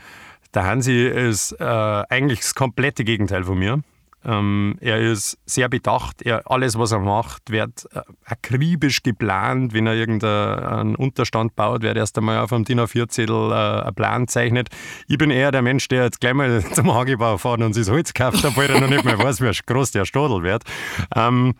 Der 0.54 0.64
Hansi 0.64 1.06
ist 1.06 1.52
äh, 1.52 1.64
eigentlich 1.64 2.40
das 2.40 2.54
komplette 2.54 3.04
Gegenteil 3.04 3.44
von 3.44 3.58
mir. 3.58 3.82
Ähm, 4.24 4.76
er 4.80 4.98
ist 4.98 5.38
sehr 5.46 5.68
bedacht. 5.68 6.22
Er, 6.22 6.50
alles, 6.50 6.78
was 6.78 6.92
er 6.92 7.00
macht, 7.00 7.50
wird 7.50 7.86
äh, 7.92 8.00
akribisch 8.24 9.02
geplant. 9.02 9.72
Wenn 9.74 9.86
er 9.86 9.94
irgendeinen 9.94 10.94
Unterstand 10.94 11.56
baut, 11.56 11.82
wird 11.82 11.96
erst 11.96 12.16
einmal 12.18 12.38
auf 12.38 12.52
einem 12.52 12.64
DIN 12.64 12.80
A4-Zettel 12.80 13.50
äh, 13.50 13.82
einen 13.84 13.94
Plan 13.94 14.28
zeichnet. 14.28 14.68
Ich 15.08 15.18
bin 15.18 15.30
eher 15.30 15.50
der 15.50 15.62
Mensch, 15.62 15.88
der 15.88 16.04
jetzt 16.04 16.20
gleich 16.20 16.34
mal 16.34 16.62
zum 16.72 16.92
Hagebau 16.92 17.38
fährt 17.38 17.60
und 17.60 17.72
sich 17.72 17.86
das 17.86 17.92
Holz 17.92 18.14
kauft, 18.14 18.44
obwohl 18.44 18.64
er 18.64 18.80
noch 18.80 18.88
nicht 18.88 19.04
mehr 19.04 19.18
weiß, 19.18 19.40
wie 19.40 19.50
groß 19.66 19.90
der 19.90 20.04
Stadel 20.04 20.42
wird. 20.42 20.64
Ähm, 21.14 21.54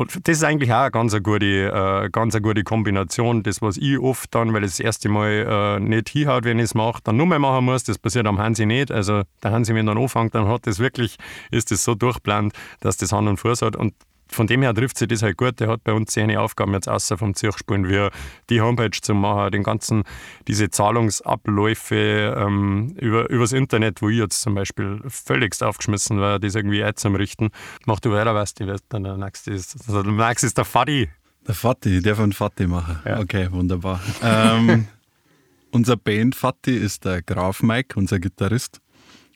und 0.00 0.26
das 0.26 0.38
ist 0.38 0.44
eigentlich 0.44 0.72
auch 0.72 0.78
eine 0.78 0.90
ganz 0.90 1.12
eine 1.12 1.20
gute, 1.20 1.44
äh, 1.44 2.08
ganz 2.08 2.34
eine 2.34 2.40
gute 2.40 2.64
Kombination. 2.64 3.42
Das, 3.42 3.60
was 3.60 3.76
ich 3.76 3.98
oft 3.98 4.34
dann, 4.34 4.54
weil 4.54 4.64
ich 4.64 4.70
das 4.70 4.80
erste 4.80 5.10
Mal 5.10 5.76
äh, 5.78 5.78
nicht 5.78 6.08
hinhaut, 6.08 6.44
wenn 6.44 6.58
ich 6.58 6.64
es 6.64 6.74
mache, 6.74 7.02
dann 7.04 7.18
nur 7.18 7.26
mehr 7.26 7.38
machen 7.38 7.66
muss, 7.66 7.84
das 7.84 7.98
passiert 7.98 8.26
am 8.26 8.38
Hansi 8.38 8.64
nicht. 8.64 8.90
Also 8.90 9.24
der 9.42 9.50
Hansi, 9.50 9.74
wenn 9.74 9.84
dann 9.84 9.98
anfängt, 9.98 10.34
dann 10.34 10.48
hat 10.48 10.66
das 10.66 10.78
wirklich, 10.78 11.18
ist 11.50 11.70
das 11.70 11.84
so 11.84 11.94
durchplant, 11.94 12.54
dass 12.80 12.96
das 12.96 13.12
Hand 13.12 13.28
und 13.28 13.36
Fuß 13.36 13.60
hat. 13.60 13.76
Und 13.76 13.92
von 14.30 14.46
dem 14.46 14.62
her 14.62 14.74
trifft 14.74 14.98
sich 14.98 15.08
das 15.08 15.22
halt 15.22 15.36
gut. 15.36 15.60
Der 15.60 15.68
hat 15.68 15.84
bei 15.84 15.92
uns 15.92 16.14
seine 16.14 16.40
Aufgaben 16.40 16.72
jetzt 16.74 16.88
außer 16.88 17.18
vom 17.18 17.34
Zirchspielen, 17.34 17.88
wie 17.88 18.08
die 18.48 18.60
Homepage 18.60 18.98
zu 19.00 19.14
machen, 19.14 19.52
den 19.52 19.62
ganzen, 19.62 20.04
diese 20.48 20.70
Zahlungsabläufe 20.70 22.34
ähm, 22.36 22.94
über, 22.98 23.28
übers 23.30 23.52
Internet, 23.52 24.02
wo 24.02 24.08
ich 24.08 24.18
jetzt 24.18 24.40
zum 24.42 24.54
Beispiel 24.54 25.00
völligst 25.08 25.62
aufgeschmissen 25.62 26.20
war, 26.20 26.38
das 26.38 26.54
irgendwie 26.54 26.82
einzurichten. 26.82 27.50
Mach 27.86 28.00
du 28.00 28.12
weiter, 28.12 28.34
was 28.34 28.54
du 28.54 28.74
dann 28.88 29.04
der 29.04 29.16
nächste 29.16 29.52
ist. 29.52 29.76
Also 29.86 30.02
der 30.02 30.12
nächste 30.12 30.46
ist 30.46 30.58
der 30.58 30.64
Fadi. 30.64 31.08
Der 31.46 31.54
Fadi, 31.54 32.02
der 32.02 32.16
von 32.16 32.32
Fadi 32.32 32.66
machen. 32.66 33.00
Ja. 33.04 33.20
Okay, 33.20 33.50
wunderbar. 33.50 34.00
ähm, 34.22 34.86
unser 35.70 35.96
Band 35.96 36.34
Fati 36.34 36.76
ist 36.76 37.04
der 37.04 37.22
Graf 37.22 37.62
Mike, 37.62 37.98
unser 37.98 38.18
Gitarrist. 38.18 38.80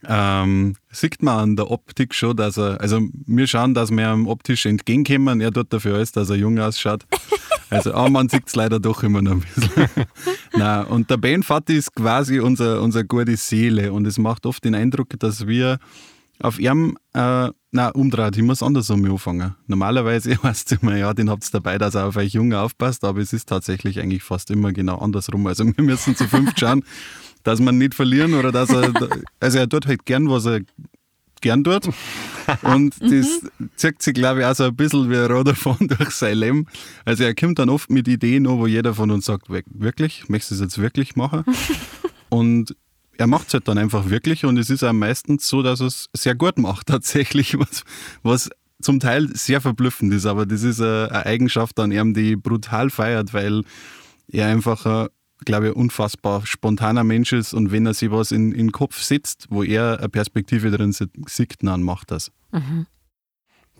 Ähm, 0.08 0.76
sieht 0.90 1.22
man 1.22 1.38
an 1.38 1.56
der 1.56 1.70
Optik 1.70 2.14
schon, 2.14 2.36
dass 2.36 2.56
er, 2.56 2.80
also 2.80 3.00
wir 3.26 3.46
schauen, 3.46 3.74
dass 3.74 3.90
wir 3.90 4.12
ihm 4.12 4.26
optisch 4.26 4.66
entgegenkommen. 4.66 5.40
Er 5.40 5.52
tut 5.52 5.72
dafür 5.72 5.96
alles, 5.96 6.12
dass 6.12 6.30
er 6.30 6.36
jung 6.36 6.58
ausschaut. 6.58 7.04
Also, 7.70 7.92
aber 7.94 8.10
man 8.10 8.28
sieht 8.28 8.46
es 8.46 8.54
leider 8.54 8.78
doch 8.78 9.02
immer 9.02 9.20
noch 9.20 9.32
ein 9.32 9.40
bisschen. 9.40 9.88
Nein, 10.56 10.86
und 10.86 11.10
der 11.10 11.16
Ben 11.16 11.42
Fati 11.42 11.74
ist 11.74 11.92
quasi 11.94 12.38
unser, 12.38 12.80
unsere 12.80 13.04
gute 13.04 13.36
Seele 13.36 13.92
und 13.92 14.06
es 14.06 14.16
macht 14.16 14.46
oft 14.46 14.64
den 14.64 14.76
Eindruck, 14.76 15.18
dass 15.18 15.48
wir 15.48 15.78
auf 16.40 16.58
ihm, 16.58 16.96
äh, 17.12 17.48
na 17.70 17.88
umdreht, 17.90 18.36
ich 18.36 18.42
muss 18.42 18.62
andersrum 18.62 19.04
anfangen. 19.04 19.54
Normalerweise 19.66 20.36
heißt 20.42 20.72
es 20.72 20.82
immer, 20.82 20.96
ja, 20.96 21.14
den 21.14 21.30
habt 21.30 21.44
ihr 21.44 21.50
dabei, 21.52 21.78
dass 21.78 21.94
er 21.94 22.06
auf 22.06 22.16
euch 22.16 22.32
Junge 22.32 22.60
aufpasst, 22.60 23.04
aber 23.04 23.20
es 23.20 23.32
ist 23.32 23.48
tatsächlich 23.48 24.00
eigentlich 24.00 24.22
fast 24.22 24.50
immer 24.50 24.72
genau 24.72 24.98
andersrum. 24.98 25.46
Also 25.46 25.64
wir 25.76 25.84
müssen 25.84 26.16
zu 26.16 26.28
fünf 26.28 26.52
schauen, 26.56 26.84
dass 27.42 27.60
man 27.60 27.78
nicht 27.78 27.94
verlieren 27.94 28.34
oder 28.34 28.52
dass 28.52 28.70
er, 28.70 28.92
also 29.40 29.58
er 29.58 29.68
tut 29.68 29.86
halt 29.86 30.06
gern, 30.06 30.28
was 30.28 30.46
er 30.46 30.60
gern 31.40 31.62
tut. 31.62 31.88
Und 32.62 32.94
das 33.00 33.42
zieht 33.76 34.02
sich, 34.02 34.14
glaube 34.14 34.40
ich, 34.40 34.46
auch 34.46 34.54
so 34.54 34.64
ein 34.64 34.76
bisschen 34.76 35.10
wie 35.10 35.16
ein 35.16 35.30
roter 35.30 35.54
Faden 35.54 35.88
durch 35.98 36.10
sein 36.10 36.38
Leben. 36.38 36.66
Also 37.04 37.24
er 37.24 37.34
kommt 37.34 37.58
dann 37.58 37.68
oft 37.68 37.90
mit 37.90 38.08
Ideen 38.08 38.46
an, 38.46 38.58
wo 38.58 38.66
jeder 38.66 38.94
von 38.94 39.10
uns 39.10 39.26
sagt, 39.26 39.48
wirklich, 39.48 40.28
möchtest 40.28 40.52
du 40.52 40.54
es 40.56 40.60
jetzt 40.62 40.78
wirklich 40.78 41.16
machen? 41.16 41.44
Und 42.28 42.74
er 43.18 43.26
macht 43.26 43.48
es 43.48 43.54
halt 43.54 43.68
dann 43.68 43.78
einfach 43.78 44.10
wirklich 44.10 44.44
und 44.44 44.58
es 44.58 44.70
ist 44.70 44.82
auch 44.82 44.92
meistens 44.92 45.48
so, 45.48 45.62
dass 45.62 45.80
er 45.80 45.86
es 45.86 46.08
sehr 46.14 46.34
gut 46.34 46.58
macht 46.58 46.86
tatsächlich, 46.88 47.58
was, 47.58 47.84
was 48.22 48.50
zum 48.80 49.00
Teil 49.00 49.28
sehr 49.34 49.60
verblüffend 49.60 50.12
ist, 50.12 50.26
aber 50.26 50.46
das 50.46 50.62
ist 50.62 50.80
eine 50.80 51.24
Eigenschaft 51.24 51.78
an 51.80 51.92
ihm, 51.92 52.12
die 52.12 52.36
brutal 52.36 52.90
feiert, 52.90 53.32
weil 53.32 53.62
er 54.28 54.48
einfach 54.48 55.08
glaube 55.44 55.68
ich, 55.68 55.76
unfassbar 55.76 56.46
spontaner 56.46 57.04
Mensch 57.04 57.32
ist 57.32 57.54
und 57.54 57.70
wenn 57.72 57.86
er 57.86 57.94
sich 57.94 58.10
was 58.10 58.32
in, 58.32 58.52
in 58.52 58.66
den 58.66 58.72
Kopf 58.72 59.02
setzt, 59.02 59.46
wo 59.50 59.62
er 59.62 59.98
eine 59.98 60.08
Perspektive 60.08 60.70
drin 60.70 60.92
sieht, 60.92 61.54
dann 61.62 61.82
macht 61.82 62.10
das. 62.10 62.30
Mhm. 62.52 62.86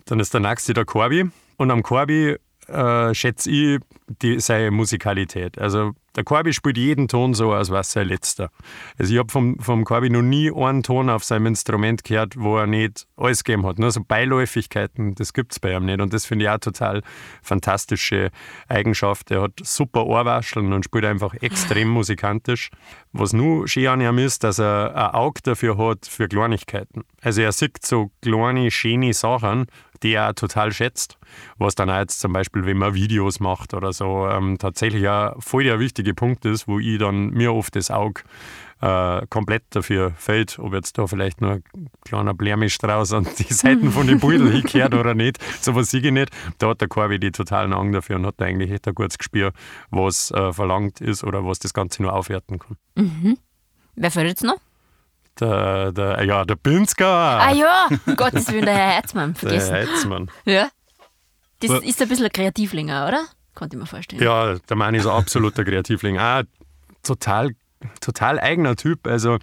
Dann 0.05 0.19
ist 0.19 0.33
der 0.33 0.41
nächste 0.41 0.73
der 0.73 0.85
Corby 0.85 1.29
und 1.57 1.71
am 1.71 1.81
Corby 1.81 2.37
äh, 2.67 3.13
schätze 3.13 3.49
ich 3.49 3.79
die, 4.21 4.39
seine 4.39 4.71
Musikalität. 4.71 5.57
Also 5.57 5.93
der 6.15 6.23
Corby 6.23 6.53
spielt 6.53 6.77
jeden 6.77 7.07
Ton 7.07 7.33
so, 7.33 7.51
als 7.51 7.69
wäre 7.69 7.81
es 7.81 7.91
sein 7.91 8.07
letzter. 8.07 8.49
Also 8.97 9.13
ich 9.13 9.19
habe 9.19 9.31
vom, 9.31 9.59
vom 9.59 9.83
Corby 9.83 10.09
noch 10.09 10.21
nie 10.21 10.51
einen 10.53 10.83
Ton 10.83 11.09
auf 11.09 11.23
seinem 11.23 11.47
Instrument 11.47 12.03
gehört, 12.03 12.37
wo 12.37 12.57
er 12.57 12.67
nicht 12.67 13.07
alles 13.17 13.43
gegeben 13.43 13.65
hat. 13.65 13.79
Nur 13.79 13.91
so 13.91 14.01
Beiläufigkeiten, 14.03 15.15
das 15.15 15.33
gibt 15.33 15.51
es 15.51 15.59
bei 15.59 15.73
ihm 15.75 15.85
nicht. 15.85 15.99
Und 15.99 16.13
das 16.13 16.25
finde 16.25 16.45
ich 16.45 16.51
auch 16.51 16.59
total 16.59 17.01
fantastische 17.41 18.31
Eigenschaft. 18.67 19.31
Er 19.31 19.43
hat 19.43 19.53
super 19.63 20.05
Ohrwascheln 20.05 20.73
und 20.73 20.85
spielt 20.85 21.05
einfach 21.05 21.33
extrem 21.41 21.89
musikantisch. 21.89 22.69
Was 23.11 23.33
nur 23.33 23.67
schön 23.67 23.87
an 23.87 24.01
ihm 24.01 24.17
ist, 24.17 24.43
dass 24.43 24.59
er 24.59 24.93
ein 24.95 25.15
Auge 25.15 25.41
dafür 25.43 25.77
hat 25.77 26.05
für 26.05 26.27
Kleinigkeiten. 26.27 27.03
Also 27.21 27.41
er 27.41 27.51
sieht 27.51 27.85
so 27.85 28.11
kleine, 28.21 28.71
schöne 28.71 29.13
Sachen, 29.13 29.67
die 30.03 30.13
er 30.13 30.35
total 30.35 30.71
schätzt. 30.71 31.17
Was 31.57 31.75
dann 31.75 31.89
auch 31.89 31.97
jetzt 31.97 32.19
zum 32.19 32.33
Beispiel, 32.33 32.65
wenn 32.65 32.77
man 32.77 32.93
Videos 32.93 33.39
macht 33.39 33.73
oder 33.73 33.93
so, 33.93 34.27
ähm, 34.27 34.57
tatsächlich 34.57 35.07
auch 35.07 35.41
voll 35.41 35.63
der 35.63 35.79
wichtige 35.79 36.04
Punkt 36.13 36.45
ist, 36.45 36.67
wo 36.67 36.79
ich 36.79 36.97
dann 36.99 37.29
mir 37.31 37.53
oft 37.53 37.75
das 37.75 37.91
Auge 37.91 38.21
äh, 38.81 39.25
komplett 39.29 39.63
dafür 39.69 40.11
fällt, 40.17 40.59
ob 40.59 40.73
jetzt 40.73 40.97
da 40.97 41.07
vielleicht 41.07 41.41
nur 41.41 41.51
ein 41.53 41.63
kleiner 42.03 42.33
Blärmischstrauß 42.33 43.13
an 43.13 43.27
die 43.39 43.43
Seiten 43.53 43.91
von 43.91 44.07
den 44.07 44.19
Beutel 44.19 44.51
hinkehrt 44.51 44.93
oder 44.93 45.13
nicht. 45.13 45.37
So 45.61 45.75
was 45.75 45.91
sehe 45.91 46.01
ich 46.01 46.11
nicht. 46.11 46.29
Da 46.59 46.69
hat 46.69 46.81
der 46.81 46.87
Corby 46.87 47.19
die 47.19 47.31
totalen 47.31 47.73
Augen 47.73 47.91
dafür 47.91 48.17
und 48.17 48.25
hat 48.25 48.35
da 48.37 48.45
eigentlich 48.45 48.71
echt 48.71 48.87
ein 48.87 48.95
gutes 48.95 49.17
Gespür, 49.17 49.53
was 49.89 50.31
äh, 50.31 50.53
verlangt 50.53 51.01
ist 51.01 51.23
oder 51.23 51.45
was 51.45 51.59
das 51.59 51.73
Ganze 51.73 52.01
nur 52.01 52.13
aufwerten 52.13 52.59
kann. 52.59 52.77
Mhm. 52.95 53.37
Wer 53.95 54.11
fällt 54.11 54.27
jetzt 54.27 54.43
noch? 54.43 54.57
Der, 55.39 55.91
der, 55.91 56.23
ja, 56.23 56.45
der 56.45 56.55
Pinsker. 56.55 57.07
Ah 57.07 57.53
ja, 57.53 57.89
um 58.05 58.15
Gottes 58.15 58.51
Willen, 58.51 58.65
der 58.65 58.75
Herr 58.75 58.91
Herzmann, 58.93 59.35
vergessen. 59.35 59.73
Der 59.73 59.87
Herzmann. 59.87 60.31
Ja. 60.45 60.69
Das 61.59 61.83
ist 61.83 62.01
ein 62.01 62.07
bisschen 62.07 62.25
ein 62.25 62.31
Kreativlinger, 62.31 63.07
oder? 63.07 63.25
Konnte 63.55 63.77
ich 63.77 63.81
mir 63.81 63.87
vorstellen. 63.87 64.21
Ja, 64.21 64.55
der 64.55 64.75
Mann 64.75 64.93
ist 64.95 65.07
ein 65.07 65.13
absoluter 65.13 65.63
Kreativling. 65.65 66.19
Auch 66.19 66.43
total, 67.03 67.55
total 68.01 68.39
eigener 68.39 68.75
Typ. 68.75 69.07
Also 69.07 69.37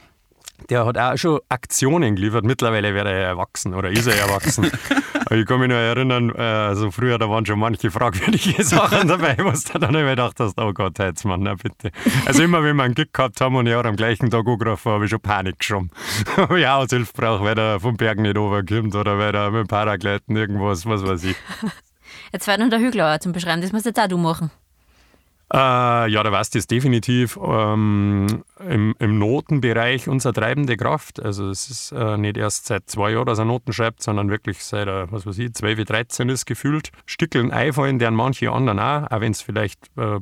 der 0.71 0.87
hat 0.87 0.99
auch 0.99 1.17
schon 1.17 1.41
Aktionen 1.49 2.15
geliefert. 2.15 2.45
Mittlerweile 2.45 2.95
wäre 2.95 3.11
er 3.11 3.27
erwachsen 3.27 3.75
oder 3.75 3.91
ist 3.91 4.07
er 4.07 4.17
erwachsen. 4.17 4.71
ich 5.31 5.47
kann 5.47 5.61
mich 5.61 5.69
noch 5.69 5.77
erinnern, 5.77 6.31
also 6.37 6.91
früher, 6.91 7.19
da 7.19 7.29
waren 7.29 7.45
schon 7.47 7.59
manche 7.59 7.91
fragwürdige 7.91 8.63
Sachen 8.65 9.09
dabei, 9.09 9.37
was 9.39 9.65
du 9.65 9.79
dann 9.79 9.95
immer 9.95 10.11
gedacht 10.11 10.39
hast, 10.39 10.61
oh 10.61 10.73
Gott, 10.73 10.99
jetzt 10.99 11.25
Mann, 11.25 11.43
na 11.43 11.55
bitte. 11.55 11.91
Also 12.27 12.43
immer, 12.43 12.63
wenn 12.63 12.77
wir 12.77 12.85
einen 12.85 12.95
Gig 12.95 13.13
gehabt 13.13 13.41
haben 13.41 13.57
und 13.57 13.67
ich 13.67 13.75
auch 13.75 13.85
am 13.85 13.97
gleichen 13.97 14.31
Tag 14.31 14.47
angerufen 14.47 14.93
habe, 14.93 15.05
ich 15.05 15.11
schon 15.11 15.21
Panik 15.21 15.59
geschoben. 15.59 15.91
Ob 16.37 16.53
ich 16.53 16.67
Aushilfe 16.67 17.13
brauche, 17.15 17.45
weil 17.45 17.59
er 17.59 17.81
vom 17.81 17.97
Berg 17.97 18.19
nicht 18.19 18.37
runterkommt 18.37 18.95
oder 18.95 19.19
weil 19.19 19.35
er 19.35 19.51
mit 19.51 19.63
dem 19.63 19.69
Paragleiten 19.69 20.37
irgendwas, 20.37 20.87
was 20.87 21.05
weiß 21.05 21.25
ich. 21.25 21.37
Jetzt 22.33 22.47
fährt 22.47 22.61
noch 22.61 22.71
der 22.71 22.81
Hügler 22.81 23.21
zum 23.21 23.33
Beschreiben, 23.33 23.61
das 23.61 23.73
musst 23.73 23.87
jetzt 23.87 24.01
auch 24.01 24.09
du 24.09 24.17
machen. 24.17 24.51
Äh, 25.53 26.11
ja, 26.11 26.23
da 26.23 26.33
weißt 26.33 26.55
du 26.55 26.59
es 26.59 26.67
definitiv 26.67 27.39
ähm, 27.43 28.43
im, 28.69 28.95
im, 28.99 29.19
Notenbereich 29.19 30.09
unsere 30.09 30.35
treibende 30.35 30.77
Kraft. 30.77 31.23
Also 31.23 31.49
es 31.51 31.69
ist 31.71 31.93
äh, 31.93 32.17
nicht 32.17 32.37
erst 32.37 32.67
seit 32.67 32.89
zwei 32.89 33.13
Jahren, 33.13 33.27
dass 33.27 33.39
er 33.39 33.45
Noten 33.45 33.73
schreibt, 33.73 34.03
sondern 34.03 34.31
wirklich 34.31 34.63
seit, 34.63 34.89
äh, 34.89 35.11
was 35.11 35.27
weiß 35.27 35.39
ich, 35.39 35.53
12, 35.53 35.85
13 35.85 36.29
ist 36.29 36.47
gefühlt. 36.47 36.91
Stückeln 37.07 37.51
einfallen, 37.51 37.99
deren 37.99 38.15
manche 38.15 38.51
anderen 38.51 38.79
auch, 38.79 39.11
auch 39.11 39.21
wenn 39.21 39.33
es 39.33 39.43
vielleicht, 39.43 39.79
äh, 39.97 40.19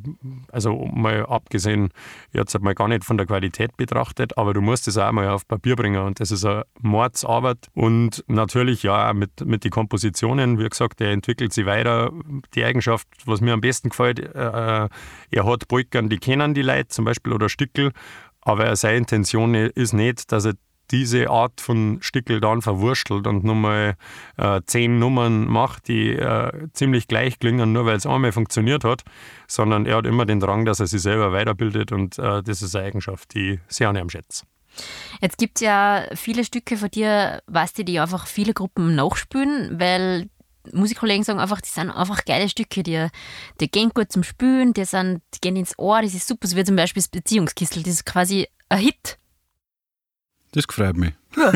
also 0.52 0.76
mal 0.92 1.26
abgesehen, 1.26 1.90
jetzt 2.32 2.58
mal 2.60 2.74
gar 2.74 2.88
nicht 2.88 3.04
von 3.04 3.16
der 3.16 3.26
Qualität 3.26 3.76
betrachtet, 3.76 4.36
aber 4.36 4.54
du 4.54 4.60
musst 4.60 4.88
es 4.88 4.98
auch 4.98 5.12
mal 5.12 5.28
auf 5.28 5.46
Papier 5.46 5.76
bringen 5.76 6.02
und 6.02 6.20
das 6.20 6.30
ist 6.30 6.44
eine 6.44 6.64
Mordsarbeit 6.80 7.68
und 7.74 8.24
natürlich 8.26 8.82
ja 8.82 9.12
mit, 9.12 9.44
mit 9.44 9.64
den 9.64 9.70
Kompositionen, 9.70 10.58
wie 10.58 10.68
gesagt, 10.68 11.00
der 11.00 11.10
entwickelt 11.10 11.52
sich 11.52 11.66
weiter. 11.66 12.10
Die 12.54 12.64
Eigenschaft, 12.64 13.08
was 13.26 13.40
mir 13.40 13.52
am 13.52 13.60
besten 13.60 13.90
gefällt, 13.90 14.18
äh, 14.18 14.88
er 15.32 15.46
hat 15.46 15.68
Polkern, 15.68 16.08
die 16.08 16.18
kennen 16.18 16.54
die 16.54 16.62
Leute 16.62 16.88
zum 16.88 17.04
Beispiel 17.04 17.32
oder 17.32 17.48
Stickel, 17.48 17.92
aber 18.42 18.74
seine 18.76 18.98
Intention 18.98 19.54
ist 19.54 19.92
nicht, 19.92 20.32
dass 20.32 20.44
er 20.44 20.54
diese 20.90 21.30
Art 21.30 21.60
von 21.60 21.98
Stickel 22.00 22.40
dann 22.40 22.62
verwurstelt 22.62 23.26
und 23.26 23.44
nochmal 23.44 23.94
äh, 24.36 24.60
zehn 24.66 24.98
Nummern 24.98 25.46
macht, 25.46 25.88
die 25.88 26.10
äh, 26.10 26.68
ziemlich 26.72 27.06
gleich 27.06 27.38
klingen, 27.38 27.72
nur 27.72 27.86
weil 27.86 27.96
es 27.96 28.06
einmal 28.06 28.32
funktioniert 28.32 28.84
hat, 28.84 29.02
sondern 29.46 29.86
er 29.86 29.98
hat 29.98 30.06
immer 30.06 30.26
den 30.26 30.40
Drang, 30.40 30.64
dass 30.64 30.80
er 30.80 30.86
sich 30.86 31.02
selber 31.02 31.32
weiterbildet 31.32 31.92
und 31.92 32.18
äh, 32.18 32.42
das 32.42 32.62
ist 32.62 32.74
eine 32.74 32.86
Eigenschaft, 32.86 33.34
die 33.34 33.52
ich 33.52 33.60
sehr 33.68 33.88
an 33.88 33.96
ihm 33.96 34.10
schätze. 34.10 34.44
Jetzt 35.20 35.38
gibt 35.38 35.58
es 35.58 35.62
ja 35.62 36.04
viele 36.14 36.44
Stücke 36.44 36.76
von 36.76 36.90
dir, 36.90 37.42
weißt 37.46 37.78
du, 37.78 37.84
die 37.84 37.98
einfach 37.98 38.26
viele 38.26 38.54
Gruppen 38.54 38.94
nachspülen, 38.94 39.78
weil 39.78 40.28
Musikkollegen 40.72 41.24
sagen 41.24 41.38
einfach, 41.38 41.60
die 41.60 41.68
sind 41.68 41.90
einfach 41.90 42.24
geile 42.24 42.48
Stücke, 42.48 42.82
die, 42.82 43.06
die 43.60 43.70
gehen 43.70 43.90
gut 43.90 44.12
zum 44.12 44.22
Spülen, 44.22 44.72
die, 44.72 44.84
sind, 44.84 45.22
die 45.34 45.40
gehen 45.40 45.56
ins 45.56 45.78
Ohr, 45.78 46.02
das 46.02 46.14
ist 46.14 46.26
super, 46.26 46.46
so 46.46 46.56
wie 46.56 46.64
zum 46.64 46.76
Beispiel 46.76 47.02
das 47.02 47.08
Beziehungskistel, 47.08 47.82
das 47.82 47.94
ist 47.94 48.06
quasi 48.06 48.46
ein 48.68 48.78
Hit. 48.80 49.18
Das 50.52 50.64
freut 50.68 50.96
mich. 50.96 51.12
Ja. 51.36 51.52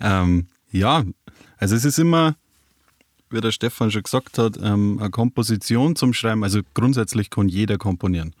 ähm, 0.22 0.48
ja, 0.72 1.04
also 1.58 1.76
es 1.76 1.84
ist 1.84 1.98
immer, 1.98 2.36
wie 3.30 3.40
der 3.40 3.52
Stefan 3.52 3.90
schon 3.90 4.02
gesagt 4.02 4.38
hat, 4.38 4.58
ähm, 4.62 4.98
eine 5.00 5.10
Komposition 5.10 5.96
zum 5.96 6.12
Schreiben. 6.12 6.42
Also 6.42 6.60
grundsätzlich 6.74 7.30
kann 7.30 7.48
jeder 7.48 7.78
komponieren. 7.78 8.34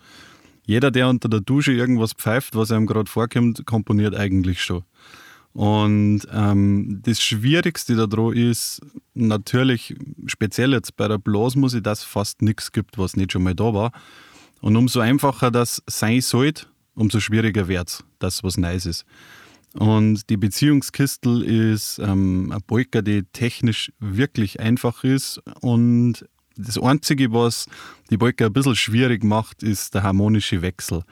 Jeder, 0.66 0.90
der 0.90 1.08
unter 1.08 1.28
der 1.28 1.40
Dusche 1.40 1.72
irgendwas 1.72 2.12
pfeift, 2.12 2.54
was 2.54 2.70
einem 2.70 2.86
gerade 2.86 3.10
vorkommt, 3.10 3.64
komponiert 3.66 4.14
eigentlich 4.14 4.62
schon. 4.62 4.84
Und 5.52 6.22
ähm, 6.32 7.00
das 7.02 7.20
Schwierigste 7.20 7.96
daran 7.96 8.36
ist 8.36 8.80
natürlich, 9.14 9.96
speziell 10.26 10.72
jetzt 10.72 10.96
bei 10.96 11.08
der 11.08 11.18
Blasmusik, 11.18 11.82
dass 11.82 12.04
fast 12.04 12.40
nichts 12.40 12.70
gibt, 12.70 12.98
was 12.98 13.16
nicht 13.16 13.32
schon 13.32 13.42
mal 13.42 13.54
da 13.54 13.74
war. 13.74 13.92
Und 14.60 14.76
umso 14.76 15.00
einfacher 15.00 15.50
das 15.50 15.82
sein 15.86 16.20
sollte, 16.20 16.66
umso 16.94 17.18
schwieriger 17.18 17.66
wird 17.66 17.88
es, 17.88 18.04
dass 18.18 18.44
was 18.44 18.58
Neues 18.58 18.86
ist. 18.86 19.04
Und 19.74 20.28
die 20.30 20.36
Beziehungskistel 20.36 21.42
ist 21.42 21.98
ähm, 21.98 22.48
eine 22.50 22.60
Polka, 22.60 23.02
die 23.02 23.22
technisch 23.32 23.92
wirklich 24.00 24.60
einfach 24.60 25.04
ist. 25.04 25.40
Und 25.60 26.26
das 26.56 26.78
Einzige, 26.78 27.32
was 27.32 27.66
die 28.10 28.18
Polka 28.18 28.46
ein 28.46 28.52
bisschen 28.52 28.76
schwierig 28.76 29.22
macht, 29.24 29.62
ist 29.62 29.94
der 29.94 30.02
harmonische 30.02 30.62
Wechsel. 30.62 31.04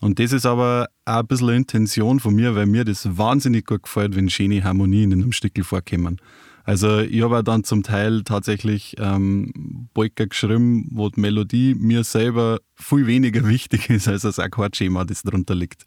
Und 0.00 0.18
das 0.18 0.32
ist 0.32 0.46
aber 0.46 0.88
auch 1.04 1.18
ein 1.18 1.26
bisschen 1.26 1.48
eine 1.48 1.58
Intention 1.58 2.20
von 2.20 2.34
mir, 2.34 2.54
weil 2.54 2.66
mir 2.66 2.84
das 2.84 3.16
wahnsinnig 3.16 3.66
gut 3.66 3.82
gefällt, 3.82 4.16
wenn 4.16 4.30
schöne 4.30 4.64
Harmonien 4.64 5.12
in 5.12 5.22
einem 5.22 5.32
Stückel 5.32 5.62
vorkommen. 5.62 6.20
Also 6.64 7.00
ich 7.00 7.22
habe 7.22 7.42
dann 7.42 7.64
zum 7.64 7.82
Teil 7.82 8.22
tatsächlich 8.22 8.94
ähm, 8.98 9.88
Polka 9.92 10.24
geschrieben, 10.24 10.88
wo 10.92 11.08
die 11.08 11.20
Melodie 11.20 11.74
mir 11.74 12.04
selber 12.04 12.60
viel 12.74 13.06
weniger 13.06 13.44
wichtig 13.48 13.90
ist 13.90 14.08
als 14.08 14.22
das 14.22 14.38
Akkordschema, 14.38 15.04
das 15.04 15.22
darunter 15.22 15.54
liegt. 15.54 15.84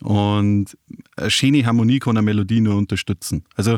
Und 0.00 0.76
eine 1.16 1.30
schöne 1.30 1.64
Harmonie 1.64 1.98
kann 1.98 2.16
eine 2.16 2.24
Melodie 2.24 2.60
nur 2.60 2.76
unterstützen. 2.76 3.44
Also 3.54 3.76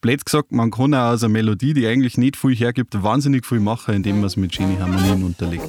blöd 0.00 0.24
gesagt, 0.24 0.52
man 0.52 0.70
kann 0.70 0.94
auch 0.94 1.12
aus 1.12 1.22
einer 1.22 1.32
Melodie, 1.32 1.74
die 1.74 1.86
eigentlich 1.86 2.16
nicht 2.18 2.36
viel 2.36 2.54
hergibt, 2.54 3.02
wahnsinnig 3.02 3.46
viel 3.46 3.60
machen, 3.60 3.94
indem 3.94 4.16
man 4.16 4.26
es 4.26 4.36
mit 4.36 4.54
schönen 4.54 4.78
Harmonien 4.80 5.22
unterlegt. 5.22 5.68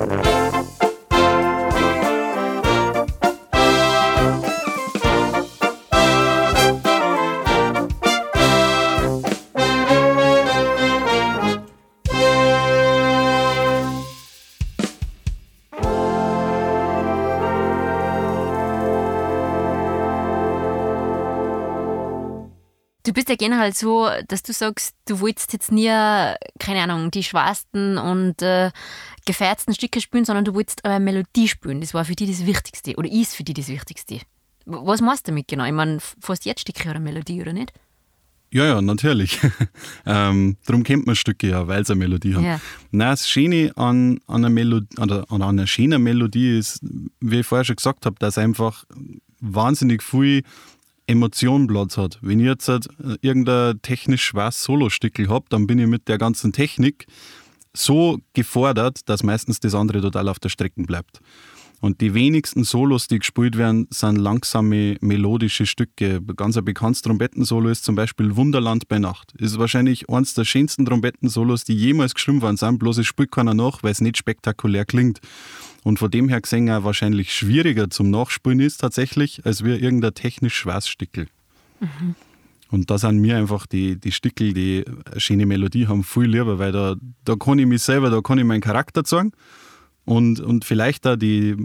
Du 0.00 0.39
ja 23.30 23.36
generell 23.36 23.72
so, 23.74 24.08
dass 24.28 24.42
du 24.42 24.52
sagst, 24.52 24.94
du 25.06 25.20
wolltest 25.20 25.52
jetzt 25.52 25.72
nie, 25.72 25.86
keine 26.58 26.82
Ahnung, 26.82 27.10
die 27.10 27.22
schwersten 27.22 27.96
und 27.96 28.42
äh, 28.42 28.70
gefeiertsten 29.24 29.74
Stücke 29.74 30.00
spielen, 30.00 30.24
sondern 30.24 30.44
du 30.44 30.54
wolltest 30.54 30.84
eine 30.84 31.02
Melodie 31.02 31.48
spielen. 31.48 31.80
Das 31.80 31.94
war 31.94 32.04
für 32.04 32.14
dich 32.14 32.28
das 32.30 32.46
Wichtigste 32.46 32.94
oder 32.96 33.10
ist 33.10 33.34
für 33.34 33.44
dich 33.44 33.54
das 33.54 33.68
Wichtigste. 33.68 34.20
Was 34.66 35.00
machst 35.00 35.26
du 35.26 35.32
damit 35.32 35.48
genau? 35.48 35.64
Ich 35.64 35.72
meine, 35.72 35.98
fast 36.20 36.44
jetzt 36.44 36.60
Stücke 36.60 36.90
oder 36.90 37.00
Melodie, 37.00 37.40
oder 37.40 37.52
nicht? 37.52 37.72
Ja, 38.52 38.64
ja, 38.64 38.82
natürlich. 38.82 39.38
ähm, 40.06 40.56
darum 40.66 40.82
kennt 40.82 41.06
man 41.06 41.14
Stücke 41.14 41.48
ja, 41.48 41.68
weil 41.68 41.86
sie 41.86 41.92
eine 41.92 42.00
Melodie 42.00 42.34
haben. 42.34 42.44
Ja. 42.44 42.60
Nein, 42.90 43.10
das 43.10 43.28
Schöne 43.28 43.72
an, 43.76 44.20
an, 44.26 44.44
einer 44.44 44.50
Melodie, 44.50 44.98
an, 44.98 45.10
an 45.10 45.42
einer 45.42 45.66
schönen 45.66 46.02
Melodie 46.02 46.58
ist, 46.58 46.80
wie 47.20 47.40
ich 47.40 47.46
vorher 47.46 47.64
schon 47.64 47.76
gesagt 47.76 48.06
habe, 48.06 48.16
dass 48.18 48.38
einfach 48.38 48.84
wahnsinnig 49.40 50.02
viel 50.02 50.42
Emotion 51.10 51.66
Platz 51.66 51.96
hat. 51.96 52.18
Wenn 52.22 52.40
ich 52.40 52.46
jetzt 52.46 52.68
halt 52.68 52.88
irgendein 53.20 53.82
technisch 53.82 54.22
schweres 54.22 54.62
Solostückel 54.62 55.28
habe, 55.28 55.46
dann 55.48 55.66
bin 55.66 55.78
ich 55.78 55.86
mit 55.86 56.08
der 56.08 56.18
ganzen 56.18 56.52
Technik 56.52 57.06
so 57.74 58.18
gefordert, 58.32 59.08
dass 59.08 59.22
meistens 59.22 59.60
das 59.60 59.74
andere 59.74 60.00
total 60.00 60.28
auf 60.28 60.38
der 60.38 60.48
Strecke 60.48 60.82
bleibt. 60.82 61.20
Und 61.80 62.02
die 62.02 62.12
wenigsten 62.12 62.62
Solos, 62.62 63.08
die 63.08 63.18
gespielt 63.18 63.56
werden, 63.56 63.88
sind 63.90 64.16
langsame, 64.16 64.98
melodische 65.00 65.64
Stücke. 65.64 66.20
Ganz 66.36 66.58
ein 66.58 66.64
bekanntes 66.64 67.00
Trompetensolo 67.00 67.70
ist 67.70 67.84
zum 67.84 67.94
Beispiel 67.94 68.36
Wunderland 68.36 68.86
bei 68.86 68.98
Nacht. 68.98 69.32
Ist 69.38 69.58
wahrscheinlich 69.58 70.10
eines 70.10 70.34
der 70.34 70.44
schönsten 70.44 70.84
Trompetensolos, 70.84 71.64
die 71.64 71.74
jemals 71.74 72.14
geschrieben 72.14 72.42
worden 72.42 72.58
sind, 72.58 72.78
bloß 72.78 72.98
es 72.98 73.06
spielt 73.06 73.32
keiner 73.32 73.54
nach, 73.54 73.82
weil 73.82 73.92
es 73.92 74.02
nicht 74.02 74.18
spektakulär 74.18 74.84
klingt. 74.84 75.20
Und 75.82 75.98
von 75.98 76.10
dem 76.10 76.28
her 76.28 76.40
gesehen 76.40 76.70
auch 76.70 76.84
wahrscheinlich 76.84 77.32
schwieriger 77.32 77.88
zum 77.90 78.10
Nachspielen 78.10 78.60
ist 78.60 78.78
tatsächlich, 78.78 79.44
als 79.46 79.64
wir 79.64 79.80
irgendein 79.80 80.14
technisch 80.14 80.54
schweres 80.54 80.88
Stückel. 80.88 81.28
Mhm. 81.80 82.14
Und 82.70 82.90
da 82.90 82.98
sind 82.98 83.18
mir 83.18 83.36
einfach 83.36 83.66
die, 83.66 83.96
die 83.96 84.12
Stickel, 84.12 84.52
die 84.52 84.84
eine 85.10 85.20
schöne 85.20 85.46
Melodie 85.46 85.88
haben, 85.88 86.04
viel 86.04 86.24
lieber, 86.24 86.58
weil 86.58 86.72
da, 86.72 86.94
da 87.24 87.34
kann 87.34 87.58
ich 87.58 87.66
mich 87.66 87.82
selber, 87.82 88.10
da 88.10 88.20
kann 88.20 88.38
ich 88.38 88.44
meinen 88.44 88.60
Charakter 88.60 89.02
zeigen 89.02 89.32
und, 90.04 90.40
und 90.40 90.64
vielleicht 90.64 91.04
da 91.04 91.16
die, 91.16 91.56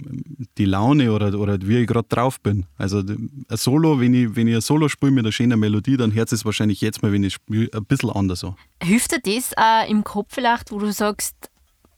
die 0.58 0.66
Laune 0.66 1.12
oder, 1.12 1.38
oder 1.40 1.58
wie 1.62 1.78
ich 1.78 1.88
gerade 1.88 2.08
drauf 2.08 2.40
bin. 2.42 2.66
Also 2.78 3.00
ein 3.00 3.46
Solo, 3.52 4.00
wenn 4.00 4.14
ich, 4.14 4.36
wenn 4.36 4.48
ich 4.48 4.56
ein 4.56 4.62
Solo 4.62 4.88
spiele 4.88 5.12
mit 5.12 5.26
einer 5.26 5.32
schönen 5.32 5.60
Melodie, 5.60 5.98
dann 5.98 6.14
hört 6.14 6.32
es 6.32 6.44
wahrscheinlich 6.44 6.82
jetzt 6.82 7.04
mal, 7.04 7.12
wenn 7.12 7.24
ich 7.24 7.36
spiele, 7.36 7.70
ein 7.74 7.86
bisschen 7.86 8.10
anders 8.10 8.44
an. 8.44 8.56
Hilft 8.82 9.12
dir 9.12 9.20
das 9.20 9.52
auch 9.58 9.90
im 9.90 10.04
Kopf 10.04 10.34
vielleicht, 10.34 10.72
wo 10.72 10.80
du 10.80 10.92
sagst, 10.92 11.36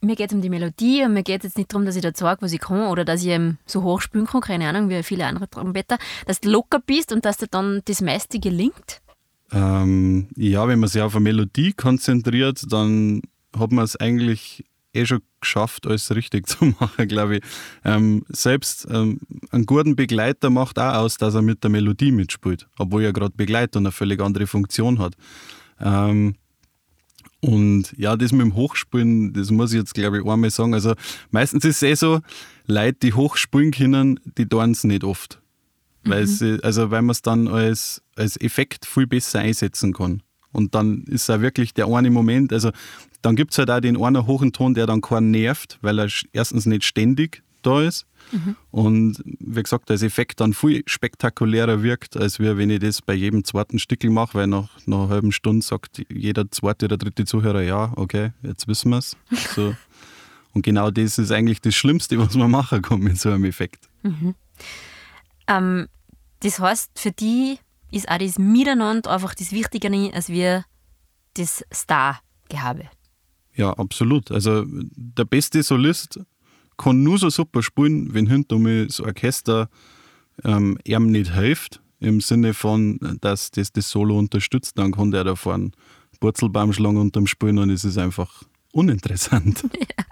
mir 0.00 0.16
geht 0.16 0.30
es 0.30 0.34
um 0.34 0.42
die 0.42 0.50
Melodie 0.50 1.04
und 1.04 1.14
mir 1.14 1.22
geht 1.22 1.40
es 1.40 1.50
jetzt 1.50 1.58
nicht 1.58 1.72
darum, 1.72 1.84
dass 1.84 1.96
ich 1.96 2.02
da 2.02 2.14
zeige, 2.14 2.42
was 2.42 2.52
ich 2.52 2.60
kann 2.60 2.88
oder 2.88 3.04
dass 3.04 3.22
ich 3.22 3.28
eben 3.28 3.58
so 3.66 3.82
hoch 3.82 4.00
spielen 4.00 4.26
kann, 4.26 4.40
keine 4.40 4.68
Ahnung, 4.68 4.88
wie 4.88 5.02
viele 5.02 5.26
andere 5.26 5.48
Trompeter, 5.48 5.98
dass 6.26 6.40
du 6.40 6.50
locker 6.50 6.80
bist 6.80 7.12
und 7.12 7.24
dass 7.24 7.38
dir 7.38 7.48
dann 7.48 7.82
das 7.84 8.00
meiste 8.00 8.38
gelingt? 8.38 9.02
Ähm, 9.52 10.28
ja, 10.36 10.68
wenn 10.68 10.78
man 10.78 10.88
sich 10.88 11.02
auf 11.02 11.16
eine 11.16 11.24
Melodie 11.24 11.72
konzentriert, 11.72 12.62
dann 12.70 13.22
hat 13.58 13.72
man 13.72 13.84
es 13.84 13.96
eigentlich 13.96 14.64
eh 14.92 15.06
schon 15.06 15.20
geschafft, 15.40 15.86
alles 15.86 16.14
richtig 16.14 16.46
zu 16.48 16.74
machen, 16.78 17.08
glaube 17.08 17.36
ich. 17.36 17.42
Ähm, 17.84 18.24
selbst 18.28 18.86
ähm, 18.90 19.20
einen 19.50 19.66
guten 19.66 19.96
Begleiter 19.96 20.50
macht 20.50 20.78
auch 20.78 20.94
aus, 20.94 21.16
dass 21.16 21.34
er 21.34 21.42
mit 21.42 21.62
der 21.62 21.70
Melodie 21.70 22.12
mitspielt, 22.12 22.68
obwohl 22.78 23.04
er 23.04 23.12
gerade 23.12 23.34
begleitet 23.36 23.76
und 23.76 23.86
eine 23.86 23.92
völlig 23.92 24.20
andere 24.20 24.46
Funktion 24.46 24.98
hat. 24.98 25.14
Ähm, 25.80 26.34
und 27.40 27.94
ja, 27.96 28.16
das 28.16 28.32
mit 28.32 28.40
dem 28.40 28.54
Hochspielen, 28.56 29.32
das 29.32 29.50
muss 29.50 29.72
ich 29.72 29.78
jetzt, 29.78 29.94
glaube 29.94 30.18
ich, 30.18 30.26
einmal 30.26 30.50
sagen. 30.50 30.74
Also 30.74 30.94
meistens 31.30 31.64
ist 31.64 31.76
es 31.76 31.82
eh 31.82 31.94
so, 31.94 32.20
Leute, 32.66 32.98
die 33.02 33.12
hochspielen 33.12 33.70
können, 33.70 34.20
die 34.36 34.46
tun 34.46 34.72
es 34.72 34.84
nicht 34.84 35.04
oft. 35.04 35.40
Mhm. 36.04 36.10
Weil, 36.10 36.26
sie, 36.26 36.58
also 36.62 36.90
weil 36.90 37.02
man 37.02 37.10
es 37.10 37.22
dann 37.22 37.46
als, 37.46 38.02
als 38.16 38.40
Effekt 38.40 38.86
viel 38.86 39.06
besser 39.06 39.38
einsetzen 39.40 39.92
kann. 39.92 40.22
Und 40.50 40.74
dann 40.74 41.04
ist 41.04 41.30
auch 41.30 41.40
wirklich 41.40 41.74
der 41.74 41.86
eine 41.86 42.10
Moment, 42.10 42.52
also 42.52 42.70
dann 43.22 43.36
gibt 43.36 43.52
es 43.52 43.58
halt 43.58 43.70
auch 43.70 43.80
den 43.80 44.02
einen 44.02 44.26
hohen 44.26 44.52
Ton, 44.52 44.74
der 44.74 44.86
dann 44.86 45.00
keinen 45.00 45.30
nervt, 45.30 45.78
weil 45.82 45.98
er 46.00 46.08
erstens 46.32 46.66
nicht 46.66 46.84
ständig 46.84 47.42
da 47.68 47.82
ist 47.82 48.06
mhm. 48.32 48.56
und 48.70 49.22
wie 49.24 49.62
gesagt, 49.62 49.90
als 49.90 50.02
Effekt 50.02 50.40
dann 50.40 50.54
viel 50.54 50.82
spektakulärer 50.86 51.82
wirkt, 51.82 52.16
als 52.16 52.38
wenn 52.38 52.70
ich 52.70 52.80
das 52.80 53.02
bei 53.02 53.14
jedem 53.14 53.44
zweiten 53.44 53.78
Stickel 53.78 54.10
mache, 54.10 54.34
weil 54.34 54.46
nach, 54.46 54.68
nach 54.86 54.98
einer 54.98 55.08
halben 55.08 55.32
Stunde 55.32 55.64
sagt 55.64 56.02
jeder 56.08 56.50
zweite 56.50 56.86
oder 56.86 56.96
dritte 56.96 57.24
Zuhörer, 57.24 57.62
ja, 57.62 57.92
okay, 57.96 58.32
jetzt 58.42 58.66
wissen 58.68 58.90
wir 58.90 58.98
es. 58.98 59.16
So. 59.54 59.74
und 60.54 60.62
genau 60.62 60.90
das 60.90 61.18
ist 61.18 61.32
eigentlich 61.32 61.60
das 61.60 61.74
Schlimmste, 61.74 62.18
was 62.18 62.34
man 62.34 62.50
machen 62.50 62.82
kann 62.82 63.00
mit 63.00 63.18
so 63.18 63.30
einem 63.30 63.44
Effekt. 63.44 63.88
Mhm. 64.02 64.34
Ähm, 65.46 65.88
das 66.40 66.60
heißt, 66.60 66.90
für 66.98 67.10
die 67.10 67.58
ist 67.90 68.08
auch 68.08 68.18
das 68.18 68.38
Miteinander 68.38 69.10
einfach 69.10 69.34
das 69.34 69.52
Wichtigere 69.52 70.12
als 70.14 70.28
wir 70.28 70.64
das 71.34 71.64
Star-Gehabe. 71.72 72.88
Ja, 73.54 73.72
absolut. 73.72 74.30
Also 74.30 74.64
der 74.68 75.24
beste 75.24 75.62
Solist 75.62 76.20
kann 76.78 77.02
nur 77.02 77.18
so 77.18 77.28
super 77.28 77.62
spielen, 77.62 78.14
wenn 78.14 78.26
hinter 78.26 78.58
mir 78.58 78.86
das 78.86 79.00
Orchester 79.00 79.68
ähm, 80.44 80.78
ihm 80.84 81.10
nicht 81.10 81.34
hilft, 81.34 81.80
im 82.00 82.20
Sinne 82.20 82.54
von, 82.54 83.18
dass 83.20 83.50
das 83.50 83.72
das 83.72 83.90
Solo 83.90 84.18
unterstützt, 84.18 84.78
dann 84.78 84.92
kann 84.92 85.10
der 85.10 85.24
da 85.24 85.34
vorne 85.34 85.72
Purzelbaum 86.20 86.72
schlagen 86.72 86.96
unterm 86.96 87.26
Spielen 87.26 87.58
und 87.58 87.70
es 87.70 87.84
ist 87.84 87.98
einfach 87.98 88.42
uninteressant. 88.72 89.64
Ja. 89.78 90.04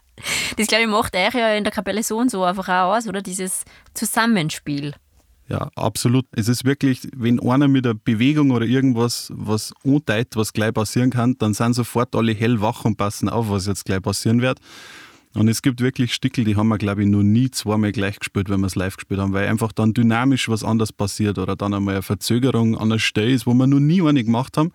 Das, 0.57 0.67
glaube 0.67 0.85
ich, 0.85 0.89
macht 0.89 1.15
euch 1.15 1.35
ja 1.35 1.55
in 1.55 1.63
der 1.63 1.73
Kapelle 1.73 2.03
so 2.03 2.17
und 2.17 2.31
so 2.31 2.43
einfach 2.43 2.69
auch 2.69 2.97
aus, 2.97 3.07
oder? 3.07 3.21
Dieses 3.21 3.65
Zusammenspiel. 3.93 4.95
Ja, 5.49 5.69
absolut. 5.77 6.25
Es 6.33 6.49
ist 6.49 6.65
wirklich, 6.65 7.07
wenn 7.15 7.39
einer 7.39 7.69
mit 7.69 7.87
einer 7.87 7.95
Bewegung 7.95 8.51
oder 8.51 8.67
irgendwas 8.67 9.31
was 9.35 9.73
anteilt, 9.85 10.35
was 10.35 10.53
gleich 10.53 10.73
passieren 10.73 11.11
kann, 11.11 11.37
dann 11.39 11.55
sind 11.55 11.75
sofort 11.75 12.17
alle 12.17 12.33
hellwach 12.33 12.85
und 12.87 12.97
passen 12.97 13.29
auf, 13.29 13.51
was 13.51 13.67
jetzt 13.67 13.85
gleich 13.85 14.01
passieren 14.01 14.41
wird. 14.41 14.59
Und 15.37 15.49
es 15.49 15.63
gibt 15.63 15.81
wirklich 15.81 16.15
Stickel, 16.15 16.45
die 16.45 16.57
haben 16.57 16.69
wir, 16.69 16.79
glaube 16.79 17.03
ich, 17.03 17.09
noch 17.09 17.23
nie 17.23 17.51
zweimal 17.51 17.93
gleich 17.93 18.19
gespielt, 18.19 18.49
wenn 18.49 18.61
wir 18.61 18.67
es 18.67 18.75
live 18.75 18.97
gespielt 18.97 19.21
haben, 19.21 19.33
weil 19.33 19.49
einfach 19.49 19.73
dann 19.73 19.95
dynamisch 19.95 20.49
was 20.49 20.65
anderes 20.65 20.93
passiert 20.93 21.39
oder 21.39 21.57
dann 21.57 21.75
einmal 21.75 21.95
eine 21.95 22.03
Verzögerung 22.03 22.77
an 22.77 22.91
der 22.91 22.99
Stelle 22.99 23.31
ist, 23.31 23.47
wo 23.47 23.55
wir 23.55 23.67
noch 23.67 23.81
nie 23.81 24.03
eine 24.03 24.25
gemacht 24.25 24.57
haben, 24.57 24.73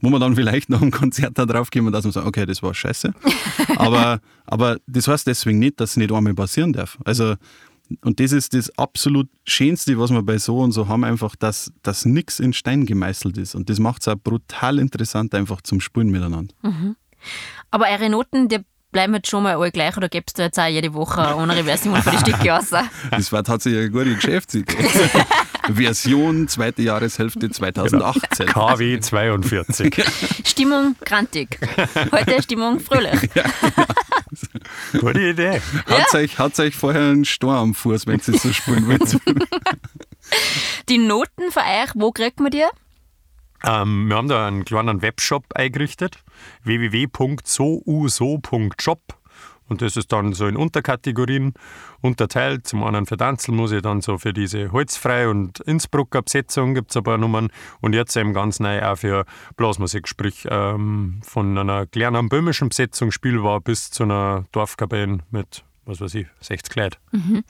wo 0.00 0.10
wir 0.10 0.18
dann 0.18 0.34
vielleicht 0.36 0.68
nach 0.68 0.80
dem 0.80 0.90
Konzert 0.90 1.38
da 1.38 1.46
drauf 1.46 1.68
und 1.74 1.92
dass 1.92 2.04
wir 2.04 2.12
sagen, 2.12 2.26
okay, 2.26 2.46
das 2.46 2.62
war 2.62 2.74
scheiße. 2.74 3.14
aber, 3.76 4.20
aber 4.44 4.78
das 4.86 5.08
heißt 5.08 5.26
deswegen 5.26 5.58
nicht, 5.58 5.80
dass 5.80 5.92
es 5.92 5.96
nicht 5.96 6.12
einmal 6.12 6.34
passieren 6.34 6.72
darf. 6.72 6.98
Also 7.04 7.34
und 8.00 8.20
das 8.20 8.32
ist 8.32 8.54
das 8.54 8.76
absolut 8.78 9.28
Schönste, 9.46 9.98
was 9.98 10.10
wir 10.10 10.22
bei 10.22 10.38
so 10.38 10.58
und 10.58 10.72
so 10.72 10.88
haben, 10.88 11.04
einfach, 11.04 11.36
dass, 11.36 11.72
dass 11.82 12.04
nichts 12.04 12.40
in 12.40 12.52
Stein 12.52 12.86
gemeißelt 12.86 13.36
ist. 13.36 13.54
Und 13.54 13.68
das 13.68 13.78
macht 13.78 14.02
es 14.02 14.08
auch 14.08 14.16
brutal 14.16 14.78
interessant, 14.78 15.34
einfach 15.34 15.60
zum 15.60 15.80
Spielen 15.80 16.10
miteinander. 16.10 16.54
Mhm. 16.62 16.96
Aber 17.70 17.86
eure 17.90 18.08
Noten, 18.08 18.48
die 18.48 18.58
bleiben 18.94 19.12
jetzt 19.14 19.28
schon 19.28 19.42
mal 19.42 19.56
alle 19.56 19.72
gleich 19.72 19.96
oder 19.98 20.08
gibst 20.08 20.38
du 20.38 20.42
jetzt 20.42 20.58
auch 20.58 20.66
jede 20.66 20.94
Woche 20.94 21.20
eine 21.20 21.34
andere 21.34 21.64
Version 21.64 22.00
für 22.00 22.10
die 22.12 22.18
Stücke 22.18 22.56
aus? 22.56 22.70
Das 23.10 23.32
war 23.32 23.44
tatsächlich 23.44 23.82
eine 23.82 23.90
gute 23.90 24.14
Geschäftsidee. 24.14 24.74
Version 25.74 26.46
zweite 26.48 26.82
Jahreshälfte 26.82 27.50
2018. 27.50 28.46
Genau. 28.46 28.68
KW 28.68 29.00
42. 29.00 30.04
Stimmung 30.46 30.94
grantig. 31.04 31.58
Heute 32.12 32.42
Stimmung 32.42 32.80
fröhlich. 32.80 33.30
Ja, 33.34 33.42
genau. 33.60 33.86
Gute 35.00 35.20
Idee. 35.20 35.60
Hat 35.86 36.12
ja. 36.12 36.18
euch, 36.18 36.38
hat's 36.38 36.60
euch 36.60 36.76
vorher 36.76 37.02
einen 37.02 37.24
Stor 37.24 37.56
am 37.56 37.74
Fuß, 37.74 38.06
wenn 38.06 38.20
ihr 38.26 38.38
so 38.38 38.52
spielen 38.52 38.86
wollt? 38.86 39.18
Die 40.88 40.98
Noten 40.98 41.50
für 41.50 41.60
euch, 41.60 41.90
wo 41.94 42.12
kriegt 42.12 42.40
man 42.40 42.50
die? 42.50 42.64
Ähm, 43.64 44.08
wir 44.08 44.16
haben 44.16 44.28
da 44.28 44.46
einen 44.46 44.64
kleinen 44.64 45.02
Webshop 45.02 45.44
eingerichtet, 45.54 46.24
www.souso.shop. 46.64 47.64
Und 49.66 49.80
das 49.80 49.96
ist 49.96 50.12
dann 50.12 50.34
so 50.34 50.46
in 50.46 50.56
Unterkategorien 50.56 51.54
unterteilt. 52.02 52.66
Zum 52.66 52.84
einen 52.84 53.06
für 53.06 53.16
Tanzel 53.16 53.54
muss 53.54 53.72
ich 53.72 53.80
dann 53.80 54.02
so 54.02 54.18
für 54.18 54.34
diese 54.34 54.72
Holzfrei- 54.72 55.28
und 55.28 55.60
Innsbrucker 55.60 56.20
Besetzung 56.20 56.74
gibt 56.74 56.90
es 56.90 56.96
ein 56.96 57.02
paar 57.02 57.16
Nummern. 57.16 57.48
Und 57.80 57.94
jetzt 57.94 58.14
eben 58.16 58.34
ganz 58.34 58.60
neu 58.60 58.82
auch 58.82 58.96
für 58.96 59.24
Blasmusik, 59.56 60.06
sprich 60.06 60.46
ähm, 60.50 61.20
von 61.22 61.56
einer 61.56 61.86
kleinen 61.86 62.28
böhmischen 62.28 62.68
Besetzung 62.68 63.10
spielbar 63.10 63.60
bis 63.60 63.90
zu 63.90 64.02
einer 64.02 64.44
Dorfkapelle 64.52 65.20
mit 65.30 65.64
was 65.86 66.00
weiß 66.00 66.14
ich, 66.14 66.26
60 66.40 66.74
Leute. 66.76 66.98
Mhm. 67.12 67.44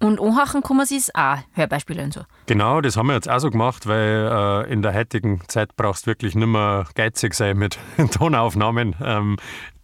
Und 0.00 0.20
anhachen 0.20 0.62
kann 0.62 0.76
man 0.76 0.86
sich 0.86 1.14
auch 1.14 1.38
Hörbeispiele 1.52 2.02
und 2.02 2.12
so. 2.12 2.22
Genau, 2.46 2.80
das 2.80 2.96
haben 2.96 3.08
wir 3.08 3.14
jetzt 3.14 3.28
auch 3.28 3.38
so 3.38 3.50
gemacht, 3.50 3.86
weil 3.86 4.64
äh, 4.66 4.72
in 4.72 4.82
der 4.82 4.94
heutigen 4.94 5.40
Zeit 5.48 5.76
brauchst 5.76 6.06
du 6.06 6.08
wirklich 6.08 6.34
nicht 6.34 6.46
mehr 6.46 6.86
geizig 6.94 7.34
sein 7.34 7.56
mit 7.56 7.78
Tonaufnahmen. 8.12 8.96
Ähm, 9.02 9.36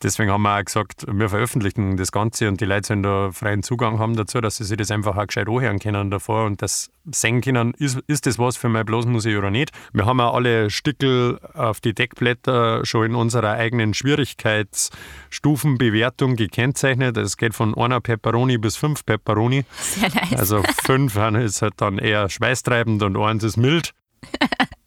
deswegen 0.03 0.31
haben 0.31 0.43
wir 0.43 0.59
auch 0.59 0.65
gesagt, 0.65 1.07
wir 1.09 1.29
veröffentlichen 1.29 1.97
das 1.97 2.13
Ganze 2.13 2.49
und 2.49 2.61
die 2.61 2.65
Leute 2.65 2.89
sollen 2.89 3.03
da 3.03 3.31
freien 3.33 3.63
Zugang 3.63 3.99
haben 3.99 4.17
dazu, 4.17 4.41
dass 4.41 4.57
sie 4.57 4.65
sich 4.65 4.77
das 4.77 4.91
einfach 4.91 5.17
auch 5.17 5.27
gescheit 5.27 5.49
anhören 5.49 5.79
können 5.79 6.11
davor 6.11 6.47
und 6.47 6.63
das 6.63 6.91
sehen 7.11 7.41
können, 7.41 7.75
ist, 7.75 7.99
ist 8.07 8.27
das 8.27 8.39
was 8.39 8.57
für 8.57 8.69
meine 8.69 8.85
Blasmusik 8.85 9.37
oder 9.37 9.51
nicht. 9.51 9.71
Wir 9.93 10.07
haben 10.07 10.21
auch 10.21 10.35
alle 10.35 10.71
Stickel 10.71 11.41
auf 11.55 11.81
die 11.81 11.95
Deckblätter 11.95 12.85
schon 12.85 13.07
in 13.07 13.15
unserer 13.15 13.53
eigenen 13.53 13.95
Schwierigkeitsstufenbewertung 13.95 16.37
gekennzeichnet. 16.37 17.17
Es 17.17 17.37
geht 17.37 17.55
von 17.55 17.77
einer 17.77 18.01
Pepperoni 18.01 18.59
bis 18.59 18.77
fünf 18.77 19.05
Pepperoni. 19.05 19.65
Sehr 19.79 20.11
nice. 20.11 20.39
Also 20.39 20.63
fünf 20.85 21.17
ist 21.17 21.63
halt 21.63 21.75
dann 21.79 21.99
eher 21.99 22.29
schweißtreibend 22.29 23.03
und 23.03 23.17
eins 23.17 23.43
ist 23.45 23.57
mild. 23.57 23.93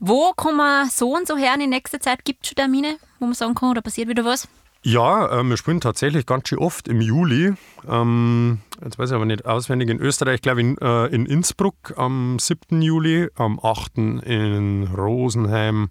Wo 0.00 0.32
man 0.54 0.88
so 0.90 1.14
und 1.14 1.26
so 1.26 1.36
hören 1.36 1.60
in 1.60 1.70
nächster 1.70 2.00
Zeit? 2.00 2.24
Gibt 2.24 2.42
es 2.42 2.48
schon 2.48 2.56
Termine, 2.56 2.98
wo 3.18 3.26
man 3.26 3.34
sagen 3.34 3.54
kann, 3.54 3.70
oder 3.70 3.82
passiert 3.82 4.08
wieder 4.08 4.24
was? 4.24 4.48
Ja, 4.82 5.40
äh, 5.40 5.42
wir 5.42 5.56
spielen 5.56 5.80
tatsächlich 5.80 6.26
ganz 6.26 6.48
schön 6.48 6.58
oft 6.58 6.86
im 6.86 7.00
Juli. 7.00 7.54
Ähm, 7.88 8.60
jetzt 8.84 8.98
weiß 8.98 9.10
ich 9.10 9.16
aber 9.16 9.24
nicht 9.24 9.44
auswendig. 9.44 9.88
In 9.88 9.98
Österreich, 9.98 10.42
glaube 10.42 10.60
ich, 10.60 10.66
in, 10.68 10.78
äh, 10.78 11.06
in 11.06 11.26
Innsbruck 11.26 11.94
am 11.96 12.38
7. 12.38 12.82
Juli, 12.82 13.28
am 13.34 13.58
8. 13.60 14.22
in 14.24 14.88
Rosenheim 14.96 15.88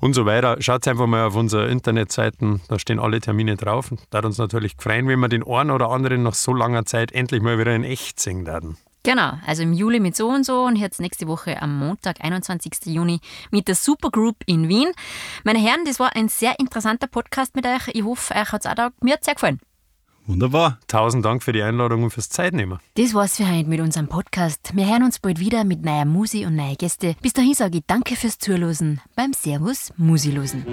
und 0.00 0.12
so 0.12 0.26
weiter. 0.26 0.58
Schaut 0.60 0.86
einfach 0.86 1.06
mal 1.06 1.24
auf 1.26 1.34
unsere 1.34 1.68
Internetseiten, 1.68 2.60
da 2.68 2.78
stehen 2.78 3.00
alle 3.00 3.20
Termine 3.20 3.56
drauf. 3.56 3.90
Da 4.10 4.18
hat 4.18 4.24
uns 4.26 4.38
natürlich 4.38 4.76
gefreut, 4.76 5.06
wenn 5.06 5.18
wir 5.18 5.28
den 5.28 5.44
einen 5.44 5.70
oder 5.70 5.90
anderen 5.90 6.22
nach 6.22 6.34
so 6.34 6.52
langer 6.52 6.84
Zeit 6.84 7.10
endlich 7.10 7.42
mal 7.42 7.58
wieder 7.58 7.74
in 7.74 7.82
echt 7.84 8.20
singen 8.20 8.46
werden. 8.46 8.76
Genau, 9.04 9.34
also 9.46 9.62
im 9.62 9.74
Juli 9.74 10.00
mit 10.00 10.16
so 10.16 10.28
und 10.28 10.44
so 10.44 10.62
und 10.64 10.76
jetzt 10.76 10.98
nächste 10.98 11.28
Woche 11.28 11.60
am 11.60 11.78
Montag, 11.78 12.16
21. 12.24 12.86
Juni 12.86 13.20
mit 13.50 13.68
der 13.68 13.74
Supergroup 13.74 14.36
in 14.46 14.68
Wien. 14.68 14.92
Meine 15.44 15.58
Herren, 15.58 15.84
das 15.84 16.00
war 16.00 16.16
ein 16.16 16.28
sehr 16.28 16.58
interessanter 16.58 17.06
Podcast 17.06 17.54
mit 17.54 17.66
euch. 17.66 17.88
Ich 17.92 18.02
hoffe, 18.02 18.34
euch 18.34 18.50
hat 18.50 18.64
es 18.64 18.70
auch 18.70 18.74
da. 18.74 18.90
Mir 19.02 19.12
hat 19.12 19.24
sehr 19.24 19.34
gefallen. 19.34 19.60
Wunderbar. 20.26 20.78
Tausend 20.88 21.22
Dank 21.22 21.42
für 21.42 21.52
die 21.52 21.62
Einladung 21.62 22.04
und 22.04 22.10
fürs 22.10 22.30
Zeitnehmen. 22.30 22.78
Das 22.94 23.12
war's 23.12 23.36
für 23.36 23.46
heute 23.46 23.68
mit 23.68 23.80
unserem 23.80 24.08
Podcast. 24.08 24.70
Wir 24.74 24.86
hören 24.86 25.02
uns 25.02 25.18
bald 25.18 25.38
wieder 25.38 25.64
mit 25.64 25.84
neuer 25.84 26.06
Musi 26.06 26.46
und 26.46 26.56
neuen 26.56 26.78
Gäste. 26.78 27.14
Bis 27.20 27.34
dahin 27.34 27.52
sage 27.52 27.78
ich 27.78 27.84
Danke 27.86 28.16
fürs 28.16 28.38
Zuhören 28.38 29.02
beim 29.14 29.34
Servus 29.34 29.92
Musilosen. 29.98 30.64